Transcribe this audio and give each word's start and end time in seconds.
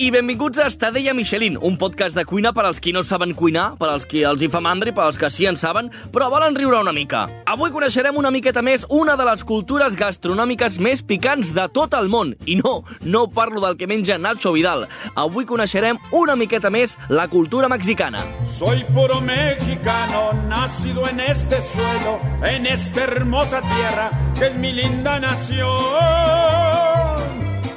I 0.00 0.10
benvinguts 0.10 0.56
a 0.58 0.66
Estadella 0.66 1.12
Michelin, 1.12 1.58
un 1.60 1.76
podcast 1.76 2.16
de 2.16 2.22
cuina 2.24 2.54
per 2.56 2.62
als 2.64 2.78
qui 2.80 2.94
no 2.96 3.02
saben 3.04 3.34
cuinar, 3.36 3.74
per 3.76 3.90
als 3.92 4.06
qui 4.08 4.22
els 4.24 4.40
hi 4.40 4.48
fa 4.48 4.62
mandra 4.64 4.88
i 4.88 4.94
per 4.96 5.02
als 5.04 5.18
que 5.20 5.28
sí 5.28 5.44
en 5.44 5.58
saben, 5.60 5.90
però 6.14 6.30
volen 6.32 6.56
riure 6.56 6.78
una 6.80 6.94
mica. 6.96 7.26
Avui 7.44 7.68
coneixerem 7.74 8.16
una 8.16 8.30
miqueta 8.32 8.62
més 8.64 8.86
una 8.88 9.18
de 9.20 9.26
les 9.28 9.44
cultures 9.44 9.98
gastronòmiques 10.00 10.80
més 10.80 11.04
picants 11.04 11.52
de 11.52 11.68
tot 11.76 11.92
el 12.00 12.08
món. 12.08 12.32
I 12.48 12.56
no, 12.62 12.78
no 13.04 13.26
parlo 13.28 13.60
del 13.60 13.76
que 13.76 13.90
menja 13.92 14.16
Nacho 14.16 14.54
Vidal. 14.56 14.86
Avui 15.20 15.44
coneixerem 15.44 16.00
una 16.16 16.32
miqueta 16.32 16.72
més 16.72 16.96
la 17.10 17.28
cultura 17.28 17.68
mexicana. 17.68 18.24
Soy 18.48 18.86
puro 18.94 19.20
mexicano, 19.20 20.32
nacido 20.48 21.06
en 21.10 21.20
este 21.20 21.60
suelo, 21.60 22.20
en 22.48 22.64
esta 22.64 23.04
hermosa 23.04 23.60
tierra 23.60 24.10
que 24.38 24.46
es 24.46 24.54
mi 24.56 24.72
linda 24.72 25.20
nación. 25.20 26.39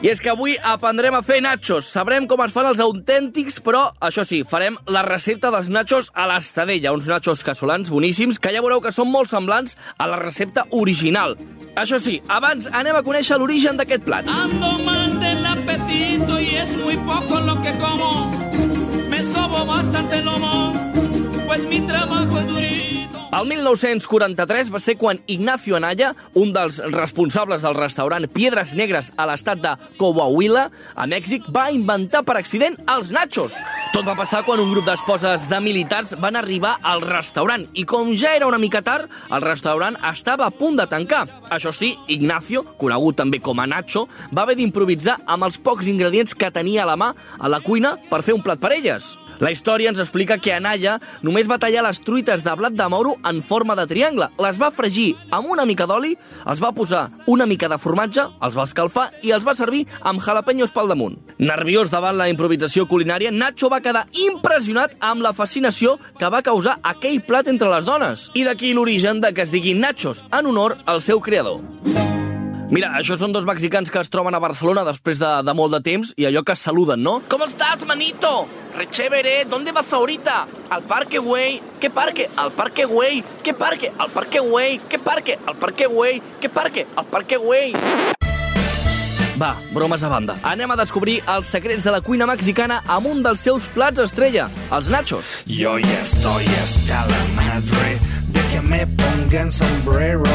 I 0.04 0.10
és 0.12 0.20
que 0.20 0.28
avui 0.28 0.58
aprendrem 0.68 1.16
a 1.16 1.22
fer 1.24 1.38
nachos. 1.40 1.88
Sabrem 1.88 2.26
com 2.28 2.42
es 2.44 2.52
fan 2.52 2.66
els 2.68 2.82
autèntics, 2.84 3.62
però, 3.64 3.86
això 4.04 4.26
sí, 4.28 4.42
farem 4.44 4.76
la 4.92 5.00
recepta 5.06 5.48
dels 5.54 5.70
nachos 5.72 6.10
a 6.12 6.26
l'estadella, 6.28 6.92
uns 6.92 7.08
nachos 7.08 7.40
casolans 7.48 7.88
boníssims, 7.88 8.36
que 8.36 8.52
ja 8.52 8.60
veureu 8.60 8.82
que 8.84 8.92
són 8.92 9.08
molt 9.08 9.32
semblants 9.32 9.78
a 9.96 10.10
la 10.12 10.20
recepta 10.20 10.66
original. 10.76 11.38
Això 11.80 12.02
sí, 12.04 12.18
abans 12.28 12.68
anem 12.76 13.00
a 13.00 13.04
conèixer 13.08 13.40
l'origen 13.40 13.80
d'aquest 13.80 14.04
plat. 14.04 14.28
Ando 14.28 14.74
mal 14.84 15.22
del 15.24 15.46
apetito 15.46 16.36
y 16.36 16.52
es 16.60 16.76
muy 16.84 16.98
poco 17.08 17.40
lo 17.40 17.56
que 17.64 17.72
como. 17.80 18.28
Me 19.08 19.24
sobo 19.32 19.66
bastante 19.66 20.22
lomo, 20.22 20.74
El 23.34 23.48
1943 23.50 24.72
va 24.74 24.80
ser 24.82 24.96
quan 24.98 25.20
Ignacio 25.28 25.76
Anaya, 25.78 26.16
un 26.34 26.50
dels 26.54 26.80
responsables 26.94 27.62
del 27.62 27.76
restaurant 27.78 28.26
Piedras 28.34 28.72
Negres 28.74 29.12
a 29.18 29.28
l'estat 29.30 29.62
de 29.62 29.74
Coahuila, 30.00 30.64
a 30.96 31.06
Mèxic, 31.10 31.46
va 31.54 31.68
inventar 31.76 32.24
per 32.26 32.40
accident 32.40 32.78
els 32.90 33.14
nachos. 33.14 33.54
Tot 33.94 34.06
va 34.08 34.18
passar 34.18 34.42
quan 34.48 34.64
un 34.64 34.72
grup 34.74 34.88
d'esposes 34.90 35.46
de 35.50 35.62
militars 35.62 36.16
van 36.18 36.40
arribar 36.40 36.80
al 36.82 37.06
restaurant 37.06 37.68
i 37.78 37.86
com 37.86 38.16
ja 38.18 38.34
era 38.34 38.50
una 38.50 38.58
mica 38.58 38.82
tard, 38.82 39.10
el 39.30 39.46
restaurant 39.46 40.00
estava 40.10 40.48
a 40.50 40.54
punt 40.54 40.82
de 40.82 40.90
tancar. 40.90 41.28
Això 41.54 41.70
sí, 41.70 41.94
Ignacio, 42.08 42.66
conegut 42.82 43.22
també 43.22 43.38
com 43.38 43.62
a 43.62 43.70
Nacho, 43.70 44.08
va 44.34 44.48
haver 44.48 44.58
d'improvisar 44.58 45.20
amb 45.26 45.46
els 45.46 45.62
pocs 45.62 45.86
ingredients 45.86 46.34
que 46.34 46.50
tenia 46.50 46.88
a 46.88 46.90
la 46.90 46.98
mà 46.98 47.14
a 47.38 47.52
la 47.52 47.62
cuina 47.62 48.00
per 48.10 48.24
fer 48.26 48.34
un 48.34 48.42
plat 48.42 48.58
per 48.58 48.74
elles. 48.74 49.14
La 49.44 49.52
història 49.52 49.90
ens 49.92 50.00
explica 50.00 50.38
que 50.40 50.54
Anaya 50.56 50.94
només 51.28 51.50
va 51.52 51.58
tallar 51.60 51.82
les 51.84 51.98
truites 52.00 52.46
de 52.46 52.52
blat 52.56 52.78
de 52.80 52.86
moro 52.88 53.18
en 53.28 53.42
forma 53.44 53.76
de 53.76 53.84
triangle, 53.90 54.30
les 54.40 54.60
va 54.62 54.70
fregir 54.72 55.18
amb 55.36 55.52
una 55.52 55.66
mica 55.68 55.84
d'oli, 55.90 56.14
els 56.48 56.64
va 56.64 56.72
posar 56.72 57.10
una 57.28 57.46
mica 57.50 57.68
de 57.68 57.76
formatge, 57.76 58.24
els 58.40 58.56
va 58.56 58.64
escalfar 58.64 59.10
i 59.22 59.36
els 59.36 59.44
va 59.44 59.58
servir 59.60 59.84
amb 60.00 60.24
jalapenyos 60.24 60.72
pel 60.72 60.88
damunt. 60.94 61.20
Nerviós 61.44 61.92
davant 61.92 62.16
la 62.16 62.30
improvisació 62.32 62.88
culinària, 62.88 63.36
Nacho 63.36 63.68
va 63.68 63.84
quedar 63.84 64.08
impressionat 64.30 64.96
amb 65.04 65.28
la 65.28 65.36
fascinació 65.36 65.98
que 66.16 66.32
va 66.32 66.46
causar 66.46 66.80
aquell 66.96 67.20
plat 67.28 67.52
entre 67.52 67.68
les 67.76 67.84
dones. 67.84 68.30
I 68.40 68.48
d'aquí 68.48 68.72
l'origen 68.72 69.20
de 69.20 69.36
que 69.36 69.44
es 69.44 69.52
diguin 69.52 69.84
Nachos, 69.84 70.24
en 70.32 70.54
honor 70.54 70.80
al 70.86 71.04
seu 71.04 71.20
creador. 71.20 71.60
Mira, 72.74 72.88
això 72.98 73.14
són 73.22 73.30
dos 73.30 73.46
mexicans 73.46 73.92
que 73.94 74.02
es 74.02 74.08
troben 74.10 74.34
a 74.34 74.40
Barcelona 74.42 74.82
després 74.88 75.20
de, 75.22 75.30
de 75.46 75.54
molt 75.54 75.76
de 75.76 75.80
temps 75.86 76.10
i 76.18 76.26
allò 76.26 76.42
que 76.42 76.56
es 76.56 76.64
saluden, 76.66 77.04
no? 77.06 77.20
¿Cómo 77.30 77.46
estás, 77.46 77.86
manito? 77.86 78.48
Re 78.76 78.88
chévere, 78.90 79.46
¿dónde 79.46 79.72
vas 79.72 79.94
ahorita? 79.94 80.48
Al 80.72 80.82
parque, 80.82 81.20
güey. 81.20 81.62
¿Qué 81.80 81.92
parque? 81.92 82.32
Al 82.36 82.52
parque, 82.52 82.86
güey. 82.86 83.24
¿Qué 83.44 83.54
parque? 83.54 83.92
Al 84.00 84.10
parque, 84.10 84.40
güey. 84.40 84.82
¿Qué 84.90 84.98
parque? 84.98 85.38
Al 85.46 85.56
parque, 85.56 85.86
güey. 85.86 86.22
¿Qué 86.42 86.50
parque? 86.50 86.88
Al 86.96 87.06
parque, 87.06 87.38
güey. 87.38 87.74
Va, 89.40 89.56
bromes 89.72 90.02
a 90.02 90.10
banda. 90.10 90.40
Anem 90.42 90.74
a 90.74 90.78
descobrir 90.78 91.20
els 91.30 91.54
secrets 91.54 91.86
de 91.86 91.94
la 91.94 92.02
cuina 92.02 92.26
mexicana 92.26 92.82
amb 92.88 93.06
un 93.14 93.22
dels 93.22 93.46
seus 93.46 93.70
plats 93.78 94.02
estrella, 94.02 94.50
els 94.74 94.90
nachos. 94.90 95.44
Yo 95.46 95.78
ya 95.78 96.02
estoy 96.02 96.46
hasta 96.64 97.06
la 97.06 97.24
madre 97.38 97.98
de 98.34 98.42
que 98.50 98.62
me 98.62 98.86
pongan 98.88 99.52
sombrero. 99.52 100.30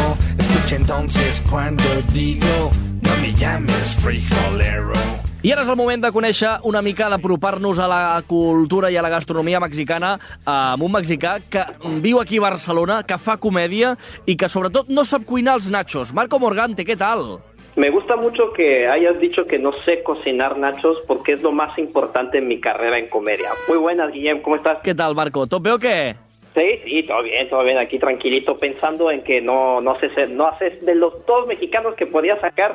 Escucha 0.68 0.82
entonces 0.82 1.42
cuando 1.50 1.82
digo, 2.12 2.70
no 3.00 3.10
me 3.22 3.32
llames 3.32 3.96
frijolero. 4.02 4.92
I 5.40 5.52
ara 5.54 5.62
és 5.64 5.70
el 5.72 5.78
moment 5.80 6.02
de 6.04 6.10
conèixer 6.12 6.50
una 6.68 6.82
mica, 6.84 7.06
d'apropar-nos 7.08 7.80
a 7.80 7.86
la 7.88 8.00
cultura 8.28 8.90
i 8.92 8.98
a 9.00 9.04
la 9.06 9.08
gastronomia 9.08 9.62
mexicana 9.64 10.18
amb 10.44 10.84
un 10.84 10.92
mexicà 10.92 11.38
que 11.48 11.64
viu 12.04 12.20
aquí 12.20 12.36
a 12.36 12.44
Barcelona, 12.50 13.00
que 13.00 13.16
fa 13.16 13.38
comèdia 13.40 13.94
i 14.26 14.36
que 14.36 14.52
sobretot 14.52 14.92
no 14.92 15.06
sap 15.08 15.24
cuinar 15.24 15.56
els 15.56 15.70
nachos. 15.72 16.12
Marco 16.12 16.36
Morgante, 16.36 16.84
què 16.84 16.98
tal? 17.00 17.38
Me 17.80 17.88
gusta 17.88 18.20
mucho 18.20 18.52
que 18.52 18.88
hayas 18.92 19.18
dicho 19.20 19.46
que 19.46 19.58
no 19.58 19.72
sé 19.86 20.02
cocinar 20.02 20.58
nachos 20.58 20.98
porque 21.08 21.38
es 21.40 21.42
lo 21.42 21.52
más 21.52 21.78
importante 21.78 22.44
en 22.44 22.48
mi 22.48 22.60
carrera 22.60 22.98
en 22.98 23.08
comedia. 23.08 23.48
Muy 23.70 23.78
buenas, 23.78 24.12
Guillem, 24.12 24.42
¿cómo 24.42 24.56
estás? 24.56 24.84
Què 24.84 24.94
tal, 24.94 25.14
Marco? 25.14 25.46
Tot 25.46 25.62
bé 25.62 25.72
o 25.72 25.80
què? 25.80 26.27
Sí, 26.58 26.80
sí, 26.84 27.02
todo 27.04 27.22
bien, 27.22 27.48
todo 27.48 27.62
bien, 27.62 27.78
aquí 27.78 28.00
tranquilito, 28.00 28.58
pensando 28.58 29.12
en 29.12 29.22
que 29.22 29.40
no, 29.40 29.80
no 29.80 29.96
ser- 30.00 30.30
no 30.30 30.46
haces 30.48 30.84
de 30.84 30.96
los 30.96 31.24
dos 31.24 31.46
mexicanos 31.46 31.94
que 31.94 32.06
podía 32.06 32.40
sacar, 32.40 32.74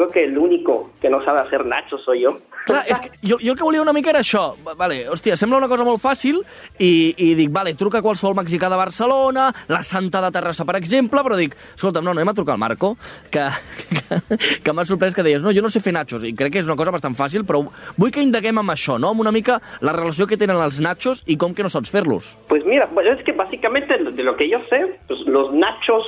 creo 0.00 0.10
que 0.10 0.24
el 0.24 0.38
único 0.38 0.90
que 1.00 1.10
no 1.10 1.22
sabe 1.24 1.40
hacer 1.40 1.64
nachos 1.66 2.02
soy 2.04 2.22
yo. 2.22 2.38
Clar, 2.66 2.84
és 2.86 2.98
que 3.00 3.08
jo, 3.24 3.38
jo 3.40 3.52
el 3.52 3.56
que 3.56 3.64
volia 3.64 3.80
una 3.80 3.92
mica 3.96 4.10
era 4.12 4.20
això. 4.20 4.50
Va- 4.66 4.74
Vale, 4.76 5.06
hòstia, 5.08 5.34
sembla 5.36 5.56
una 5.58 5.66
cosa 5.68 5.84
molt 5.84 6.00
fàcil 6.02 6.42
i, 6.78 7.14
i 7.16 7.30
dic, 7.34 7.48
vale, 7.50 7.72
truca 7.74 7.98
a 7.98 8.04
qualsevol 8.04 8.36
mexicà 8.36 8.68
de 8.68 8.76
Barcelona, 8.76 9.46
la 9.72 9.80
Santa 9.82 10.20
de 10.20 10.30
Terrassa, 10.34 10.66
per 10.68 10.76
exemple, 10.76 11.22
però 11.24 11.38
dic, 11.40 11.56
escolta'm, 11.74 12.04
no, 12.04 12.12
no, 12.12 12.20
anem 12.20 12.28
a 12.28 12.34
trucar 12.36 12.54
al 12.58 12.60
Marco, 12.60 12.92
que, 13.32 13.46
que, 13.88 14.20
que 14.64 14.74
m'ha 14.76 14.84
sorprès 14.84 15.16
que 15.16 15.24
deies, 15.24 15.40
no, 15.42 15.54
jo 15.56 15.64
no 15.64 15.72
sé 15.72 15.80
fer 15.80 15.94
nachos, 15.96 16.22
i 16.28 16.34
crec 16.36 16.52
que 16.52 16.60
és 16.60 16.68
una 16.68 16.76
cosa 16.76 16.92
bastant 16.94 17.16
fàcil, 17.16 17.46
però 17.48 17.64
vull 17.96 18.12
que 18.12 18.22
indaguem 18.22 18.60
amb 18.60 18.76
això, 18.76 18.98
no?, 19.00 19.14
amb 19.16 19.24
una 19.24 19.32
mica 19.32 19.56
la 19.80 19.96
relació 19.96 20.28
que 20.28 20.36
tenen 20.36 20.60
els 20.60 20.80
nachos 20.84 21.24
i 21.26 21.38
com 21.40 21.56
que 21.56 21.64
no 21.64 21.72
saps 21.72 21.90
fer-los. 21.90 22.34
Pues 22.52 22.64
mira, 22.68 22.88
es 23.16 23.24
que 23.24 23.32
básicamente 23.32 23.96
de 23.96 24.22
lo 24.22 24.36
que 24.36 24.48
yo 24.50 24.58
sé, 24.68 24.84
pues 25.08 25.20
los 25.26 25.50
nachos 25.54 26.04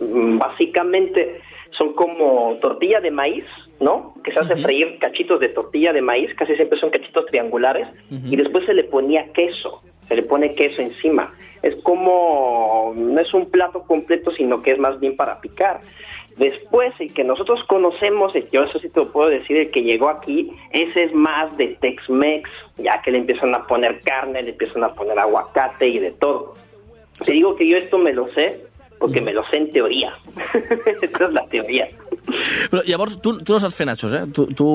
mm, 0.00 0.36
básicamente 0.38 1.40
son 1.76 1.94
como 1.94 2.56
tortilla 2.60 3.00
de 3.00 3.10
maíz, 3.10 3.44
¿no? 3.80 4.14
Que 4.22 4.32
se 4.32 4.40
hace 4.40 4.56
freír 4.56 4.98
cachitos 4.98 5.40
de 5.40 5.48
tortilla 5.48 5.92
de 5.92 6.02
maíz, 6.02 6.34
casi 6.34 6.54
siempre 6.56 6.78
son 6.78 6.90
cachitos 6.90 7.26
triangulares, 7.26 7.88
y 8.10 8.36
después 8.36 8.64
se 8.66 8.74
le 8.74 8.84
ponía 8.84 9.32
queso, 9.32 9.80
se 10.08 10.14
le 10.16 10.22
pone 10.22 10.54
queso 10.54 10.82
encima. 10.82 11.32
Es 11.62 11.74
como, 11.82 12.92
no 12.94 13.20
es 13.20 13.32
un 13.34 13.50
plato 13.50 13.82
completo, 13.84 14.30
sino 14.32 14.62
que 14.62 14.72
es 14.72 14.78
más 14.78 15.00
bien 15.00 15.16
para 15.16 15.40
picar. 15.40 15.80
Después, 16.36 16.92
el 16.98 17.12
que 17.12 17.24
nosotros 17.24 17.62
conocemos, 17.68 18.34
el- 18.34 18.48
yo 18.50 18.62
eso 18.64 18.78
sí 18.78 18.88
te 18.88 19.00
lo 19.00 19.12
puedo 19.12 19.28
decir, 19.28 19.56
el 19.56 19.70
que 19.70 19.82
llegó 19.82 20.08
aquí, 20.08 20.50
ese 20.70 21.04
es 21.04 21.14
más 21.14 21.54
de 21.58 21.76
Tex-Mex, 21.80 22.48
ya 22.78 23.02
que 23.02 23.10
le 23.10 23.18
empiezan 23.18 23.54
a 23.54 23.66
poner 23.66 24.00
carne, 24.00 24.42
le 24.42 24.50
empiezan 24.50 24.82
a 24.84 24.94
poner 24.94 25.18
aguacate 25.18 25.88
y 25.88 25.98
de 25.98 26.10
todo. 26.12 26.54
Te 27.24 27.32
digo 27.32 27.54
que 27.56 27.68
yo 27.68 27.76
esto 27.76 27.98
me 27.98 28.12
lo 28.14 28.28
sé 28.32 28.60
porque 29.02 29.20
me 29.20 29.32
lo 29.32 29.44
sé 29.50 29.56
en 29.56 29.72
teoría. 29.72 30.14
Esta 31.02 31.24
es 31.24 31.32
la 31.32 31.44
teoría. 31.48 31.88
Però 32.70 32.84
llavors, 32.86 33.16
tu, 33.20 33.34
tu 33.42 33.52
no 33.52 33.58
saps 33.58 33.74
fer 33.74 33.86
nachos, 33.88 34.12
eh? 34.14 34.22
Tu, 34.30 34.46
tu... 34.54 34.66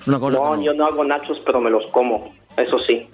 És 0.00 0.08
una 0.08 0.18
cosa 0.18 0.38
No, 0.38 0.56
que 0.56 0.64
yo 0.64 0.72
no 0.72 0.86
hago 0.86 1.04
nachos, 1.04 1.42
pero 1.44 1.60
me 1.60 1.68
los 1.68 1.84
como. 1.92 2.32
Eso 2.56 2.78
sí, 2.86 3.06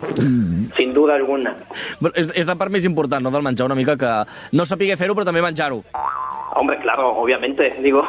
sin 0.77 0.95
duda 0.95 1.17
alguna. 1.17 1.57
Bueno, 2.01 2.15
és, 2.15 2.31
és 2.39 2.47
la 2.47 2.55
part 2.57 2.71
més 2.73 2.87
important, 2.87 3.27
no?, 3.27 3.31
del 3.35 3.43
menjar 3.45 3.67
una 3.67 3.75
mica, 3.77 3.99
que 3.99 4.13
no 4.57 4.65
sapigué 4.65 4.97
fer-ho, 4.97 5.15
però 5.19 5.27
també 5.27 5.43
menjar-ho. 5.43 5.83
Hombre, 6.57 6.79
claro, 6.79 7.11
obviamente, 7.19 7.75
digo, 7.83 8.07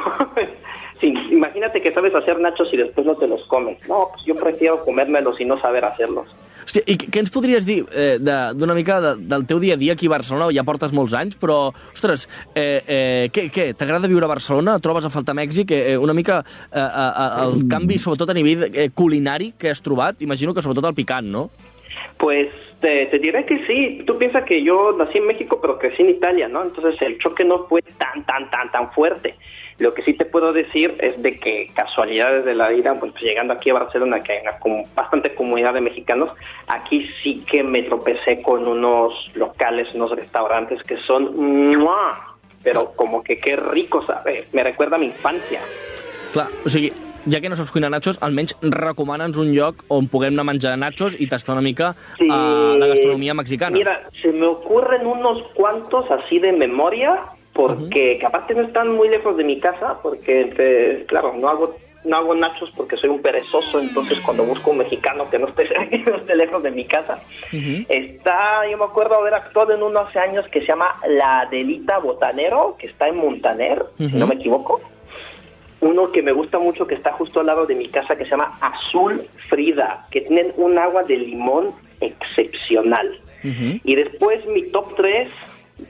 sí, 1.02 1.12
imagínate 1.34 1.82
que 1.82 1.92
sabes 1.92 2.16
hacer 2.16 2.40
nachos 2.40 2.72
y 2.72 2.78
después 2.78 3.06
no 3.06 3.18
te 3.18 3.28
los 3.28 3.44
comes. 3.48 3.82
No, 3.90 4.10
pues 4.14 4.24
yo 4.26 4.38
prefiero 4.38 4.86
comérmelos 4.86 5.42
y 5.42 5.46
no 5.46 5.60
saber 5.60 5.86
hacerlos. 5.86 6.30
Hòstia, 6.68 6.84
i 6.92 6.98
què 7.00 7.22
ens 7.22 7.32
podries 7.32 7.64
dir 7.66 7.78
eh, 7.96 8.18
de- 8.20 8.52
d'una 8.60 8.76
mica 8.76 8.98
de, 9.00 9.14
del 9.32 9.46
teu 9.48 9.60
dia 9.64 9.76
a 9.76 9.80
dia 9.80 9.94
aquí 9.96 10.10
a 10.10 10.12
Barcelona? 10.18 10.50
Ja 10.52 10.66
portes 10.68 10.92
molts 10.92 11.14
anys, 11.16 11.38
però, 11.40 11.72
ostres, 11.94 12.26
eh, 12.54 12.82
eh, 12.86 13.30
què, 13.32 13.46
què 13.56 13.70
t'agrada 13.74 14.10
viure 14.12 14.28
a 14.28 14.32
Barcelona? 14.34 14.76
Trobes 14.84 15.08
a 15.08 15.10
faltar 15.14 15.34
Mèxic? 15.38 15.72
Eh, 15.72 15.94
eh, 15.94 15.98
una 15.98 16.14
mica 16.14 16.42
eh, 16.44 16.80
eh, 16.84 17.46
el 17.46 17.64
canvi, 17.72 17.98
sobretot 18.04 18.30
a 18.30 18.36
nivell 18.36 18.68
eh, 18.74 18.90
culinari 18.94 19.54
que 19.58 19.72
has 19.72 19.82
trobat? 19.82 20.22
Imagino 20.28 20.54
que 20.54 20.62
sobretot 20.62 20.90
el 20.92 20.94
picant, 20.98 21.32
no? 21.32 21.50
Pues 22.20 22.50
te, 22.82 23.06
te 23.08 23.20
diré 23.20 23.46
que 23.46 23.64
sí. 23.66 24.04
Tú 24.06 24.18
piensas 24.18 24.44
que 24.44 24.62
yo 24.64 24.92
nací 24.98 25.20
en 25.20 25.28
México, 25.28 25.60
pero 25.62 25.80
crecí 25.80 26.02
en 26.04 26.10
Italia, 26.10 26.50
¿no? 26.50 26.64
Entonces 26.64 27.02
el 27.02 27.18
choque 27.20 27.46
no 27.46 27.66
fue 27.70 27.82
tan, 27.82 28.26
tan, 28.26 28.50
tan, 28.52 28.70
tan 28.72 28.92
fuerte. 28.92 29.36
Lo 29.80 29.94
que 29.94 30.02
sí 30.04 30.14
te 30.14 30.26
puedo 30.26 30.54
decir 30.54 30.96
es 31.00 31.22
de 31.22 31.40
que 31.40 31.70
casualidades 31.76 32.46
de 32.46 32.56
la 32.56 32.70
vida, 32.70 32.96
pues 33.00 33.14
llegando 33.22 33.54
aquí 33.54 33.70
a 33.70 33.74
Barcelona, 33.76 34.24
que 34.24 34.34
hay 34.34 34.42
una 34.42 34.58
com- 34.58 34.84
bastante 34.96 35.36
comunidad 35.36 35.74
de 35.76 35.82
mexicanos, 35.82 36.32
aquí 36.68 37.08
sí 37.22 37.44
que 37.50 37.62
me 37.64 37.84
tropecé 37.84 38.42
con 38.42 38.68
unos 38.68 39.14
locales, 39.36 39.88
unos 39.94 40.12
restaurantes 40.16 40.82
que 40.84 40.98
son 41.06 41.36
¡mua! 41.78 42.36
pero 42.64 42.92
como 42.96 43.24
que 43.24 43.38
qué 43.38 43.56
rico, 43.56 44.04
¿sabes? 44.06 44.52
Me 44.54 44.64
recuerda 44.64 44.96
a 44.96 45.00
mi 45.00 45.06
infancia. 45.06 45.62
Clar, 46.34 46.48
o 46.66 46.70
sigui, 46.70 46.92
ja 47.30 47.40
que 47.40 47.48
no 47.48 47.56
saps 47.56 47.72
cuinar 47.72 47.92
nachos, 47.92 48.18
almenys 48.20 48.56
recomana'ns 48.62 49.38
un 49.38 49.54
lloc 49.54 49.86
on 49.88 50.08
puguem 50.12 50.34
anar 50.34 50.44
a 50.44 50.50
menjar 50.52 50.78
nachos 50.78 51.16
i 51.20 51.28
tastar 51.28 51.54
una 51.56 51.62
mica 51.62 51.94
Sí. 52.18 52.28
uh, 52.28 52.76
la 52.80 52.88
gastronomia 52.88 53.34
mexicana. 53.34 53.78
Mira, 53.78 54.02
se 54.22 54.34
me 54.34 54.48
ocurren 54.48 55.06
unos 55.06 55.44
cuantos 55.54 56.10
así 56.12 56.40
de 56.40 56.52
memoria, 56.52 57.20
porque 57.58 58.18
que 58.20 58.26
aparte 58.26 58.54
no 58.54 58.62
están 58.62 58.96
muy 58.96 59.10
lejos 59.10 59.36
de 59.36 59.44
mi 59.44 59.60
casa, 59.60 59.98
porque, 60.02 60.42
entre- 60.42 61.06
claro, 61.06 61.34
no 61.38 61.50
hago 61.50 61.76
no 62.04 62.16
hago 62.16 62.36
nachos 62.36 62.72
porque 62.78 62.96
soy 62.96 63.10
un 63.10 63.22
perezoso, 63.22 63.82
entonces 63.82 64.20
cuando 64.22 64.46
busco 64.46 64.72
un 64.72 64.78
mexicano 64.78 65.30
que 65.30 65.38
no 65.40 65.48
esté, 65.50 65.68
no 66.06 66.16
esté 66.16 66.36
lejos 66.38 66.64
de 66.64 66.72
mi 66.72 66.86
casa, 66.86 67.22
está, 67.90 68.62
yo 68.72 68.78
me 68.78 68.86
acuerdo 68.86 69.16
haber 69.16 69.34
actuado 69.34 69.74
en 69.74 69.84
uno 69.84 70.00
hace 70.00 70.18
años 70.20 70.48
que 70.48 70.62
se 70.62 70.68
llama 70.68 70.96
La 71.10 71.42
Adelita 71.42 71.98
Botanero, 71.98 72.78
que 72.80 72.88
está 72.88 73.10
en 73.10 73.18
Montaner, 73.18 73.84
si 73.98 74.16
no 74.16 74.26
me 74.28 74.36
equivoco. 74.36 74.80
Uno 75.82 76.12
que 76.12 76.22
me 76.22 76.32
gusta 76.32 76.60
mucho 76.60 76.88
que 76.88 76.96
está 76.96 77.12
justo 77.12 77.42
al 77.42 77.48
lado 77.48 77.66
de 77.66 77.76
mi 77.76 77.90
casa 77.90 78.16
que 78.16 78.24
se 78.24 78.30
llama 78.32 78.58
Azul 78.62 79.24
Frida, 79.50 80.06
que 80.10 80.22
tienen 80.22 80.54
un 80.56 80.78
agua 80.80 81.04
de 81.04 81.18
limón 81.18 81.72
excepcional. 82.00 83.20
Y 83.84 83.96
después 83.96 84.46
mi 84.48 84.64
top 84.72 84.96
3, 84.96 85.30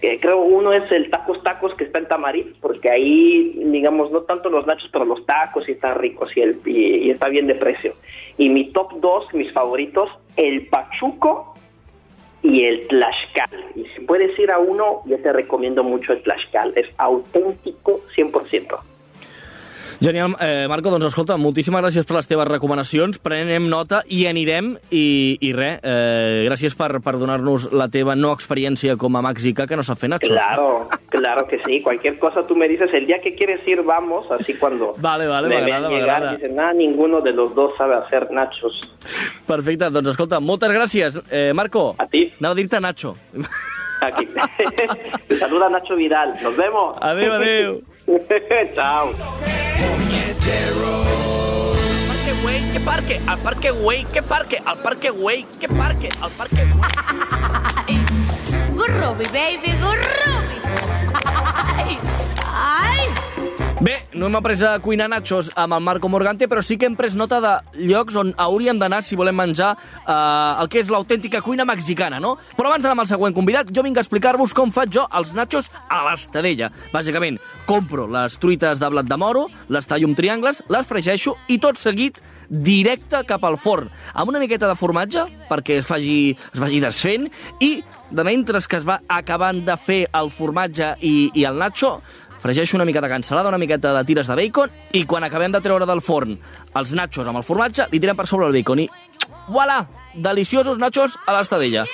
que 0.01 0.19
creo 0.19 0.39
uno 0.41 0.73
es 0.73 0.91
el 0.91 1.09
Tacos 1.09 1.41
Tacos 1.43 1.73
que 1.75 1.85
está 1.85 1.99
en 1.99 2.07
Tamarit, 2.07 2.55
porque 2.59 2.89
ahí, 2.89 3.53
digamos, 3.65 4.11
no 4.11 4.21
tanto 4.21 4.49
los 4.49 4.67
nachos, 4.67 4.89
pero 4.91 5.05
los 5.05 5.25
tacos 5.25 5.67
y 5.67 5.73
están 5.73 5.97
ricos 5.97 6.35
y, 6.35 6.41
el, 6.41 6.59
y, 6.65 7.09
está 7.09 7.29
bien 7.29 7.47
de 7.47 7.55
precio. 7.55 7.95
Y 8.37 8.49
mi 8.49 8.71
top 8.71 8.99
2, 8.99 9.33
mis 9.33 9.51
favoritos, 9.51 10.09
el 10.35 10.67
Pachuco 10.67 11.55
y 12.43 12.65
el 12.65 12.87
Tlaxcal. 12.87 13.65
Y 13.75 13.85
si 13.85 14.01
puedes 14.01 14.37
ir 14.37 14.51
a 14.51 14.59
uno, 14.59 15.01
yo 15.05 15.17
te 15.19 15.33
recomiendo 15.33 15.83
mucho 15.83 16.13
el 16.13 16.21
Tlaxcal. 16.21 16.73
Es 16.75 16.87
auténtico 16.97 18.01
100%. 18.15 18.79
Genial, 19.99 20.35
eh, 20.39 20.67
Marco, 20.69 20.91
doncs 20.93 21.07
escolta, 21.09 21.35
moltíssimes 21.41 21.81
gràcies 21.81 22.05
per 22.05 22.19
les 22.19 22.27
teves 22.29 22.45
recomanacions, 22.47 23.17
prenem 23.17 23.65
nota 23.71 24.03
i 24.13 24.27
anirem, 24.29 24.75
i, 24.93 25.37
i 25.41 25.49
res, 25.57 25.79
eh, 25.81 26.43
gràcies 26.45 26.75
per, 26.77 26.99
per 27.01 27.15
donar-nos 27.17 27.65
la 27.73 27.87
teva 27.89 28.13
no 28.15 28.29
experiència 28.35 28.93
com 29.01 29.17
a 29.17 29.23
mexicà 29.25 29.65
que 29.65 29.75
no 29.79 29.81
sap 29.87 29.97
fer 29.97 30.11
nachos. 30.13 30.29
Claro, 30.29 30.87
claro 31.09 31.47
que 31.49 31.57
sí. 31.65 31.81
Cualquier 31.81 32.19
cosa 32.19 32.45
tú 32.45 32.55
me 32.55 32.67
dices, 32.67 32.93
el 32.93 33.07
día 33.07 33.17
que 33.23 33.33
quieres 33.33 33.67
ir, 33.67 33.81
vamos. 33.81 34.29
Así 34.29 34.53
cuando 34.53 34.93
Vale, 34.97 35.25
vale, 35.25 35.47
me 35.49 35.55
ven 35.63 35.81
m'agrada, 35.81 35.89
llegar, 35.89 36.35
dicen, 36.37 36.55
nada, 36.55 36.73
ninguno 36.73 37.21
de 37.21 37.33
los 37.33 37.55
dos 37.55 37.73
sabe 37.75 37.95
hacer 37.95 38.29
nachos. 38.31 38.79
Perfecte, 39.47 39.89
doncs 39.89 40.13
escolta, 40.13 40.39
moltes 40.39 40.69
gràcies. 40.69 41.19
Eh, 41.31 41.53
Marco, 41.57 41.95
A 41.97 42.05
ti. 42.05 42.31
anava 42.39 42.53
a 42.53 42.55
dir-te 42.61 42.79
Nacho. 42.79 43.15
Aquí. 44.01 44.27
Te 45.27 45.35
saluda 45.41 45.69
Nacho 45.69 45.95
Vidal. 45.95 46.35
Nos 46.43 46.55
vemos. 46.55 46.95
Adéu, 47.01 47.33
adéu. 47.33 47.81
Chao. 48.73 49.11
Parque 52.07 52.33
güey, 52.41 52.71
que 52.71 52.79
parque, 52.79 53.19
al 53.27 53.37
parque 53.39 53.71
güey, 53.71 54.05
que 54.05 54.23
parque, 54.23 54.61
al 54.65 54.77
parque 54.81 55.09
güey, 55.09 55.45
que 55.59 55.67
parque, 55.67 56.09
al 56.21 56.31
parque 56.31 56.65
Gurrubi, 58.73 59.25
baby, 59.25 59.77
gurrubi. 59.77 59.96
Bé, 63.87 63.93
no 64.19 64.27
hem 64.27 64.35
après 64.35 64.59
a 64.67 64.73
cuinar 64.83 65.05
nachos 65.07 65.47
amb 65.55 65.77
el 65.77 65.83
Marco 65.85 66.09
Morgante, 66.11 66.49
però 66.51 66.59
sí 66.59 66.75
que 66.75 66.89
hem 66.89 66.97
pres 66.99 67.13
nota 67.15 67.37
de 67.39 67.53
llocs 67.87 68.17
on 68.19 68.33
hauríem 68.35 68.81
d'anar 68.81 68.99
si 68.99 69.15
volem 69.15 69.37
menjar 69.39 69.69
eh, 69.77 70.11
el 70.11 70.67
que 70.67 70.81
és 70.81 70.91
l'autèntica 70.91 71.39
cuina 71.45 71.63
mexicana, 71.63 72.19
no? 72.19 72.33
Però 72.57 72.67
abans 72.67 72.83
d'anar 72.83 72.97
amb 72.97 73.05
el 73.05 73.11
següent 73.13 73.37
convidat, 73.37 73.71
jo 73.71 73.85
vinc 73.87 73.95
a 73.95 74.03
explicar-vos 74.03 74.51
com 74.51 74.75
faig 74.75 74.91
jo 74.97 75.07
els 75.15 75.31
nachos 75.37 75.71
a 75.87 76.01
l'estadella. 76.09 76.67
Bàsicament, 76.91 77.39
compro 77.69 78.09
les 78.11 78.35
truites 78.43 78.83
de 78.83 78.91
blat 78.91 79.07
de 79.07 79.23
moro, 79.23 79.47
les 79.71 79.87
tallo 79.87 80.11
amb 80.11 80.19
triangles, 80.19 80.65
les 80.67 80.89
fregeixo 80.91 81.37
i 81.47 81.55
tot 81.55 81.79
seguit 81.79 82.19
directe 82.49 83.23
cap 83.27 83.43
al 83.43 83.55
forn, 83.55 83.87
amb 84.13 84.35
una 84.35 84.39
miqueta 84.43 84.67
de 84.67 84.75
formatge 84.79 85.23
perquè 85.47 85.79
es 85.81 85.87
faci, 85.87 86.35
es 86.35 86.59
vagi 86.59 86.83
desfent 86.83 87.27
i 87.63 87.77
de 88.09 88.23
mentre 88.23 88.61
que 88.67 88.79
es 88.79 88.85
va 88.87 89.01
acabant 89.11 89.59
de 89.67 89.75
fer 89.79 90.05
el 90.15 90.29
formatge 90.31 90.93
i, 91.03 91.29
i 91.35 91.43
el 91.47 91.59
nacho, 91.59 91.97
fregeixo 92.41 92.77
una 92.77 92.85
mica 92.85 93.01
de 93.01 93.09
cansalada, 93.09 93.49
una 93.49 93.57
miqueta 93.61 93.93
de 93.93 94.03
tires 94.05 94.27
de 94.27 94.35
bacon 94.35 94.71
i 94.93 95.05
quan 95.05 95.23
acabem 95.23 95.51
de 95.51 95.61
treure 95.61 95.85
del 95.85 96.01
forn 96.01 96.37
els 96.75 96.93
nachos 96.93 97.27
amb 97.27 97.41
el 97.41 97.47
formatge, 97.47 97.87
li 97.91 97.99
tirem 97.99 98.17
per 98.17 98.27
sobre 98.27 98.47
el 98.47 98.53
bacon 98.53 98.85
i 98.85 98.89
voilà, 99.47 99.85
deliciosos 100.13 100.77
nachos 100.77 101.17
a 101.25 101.37
l'estadella. 101.37 101.87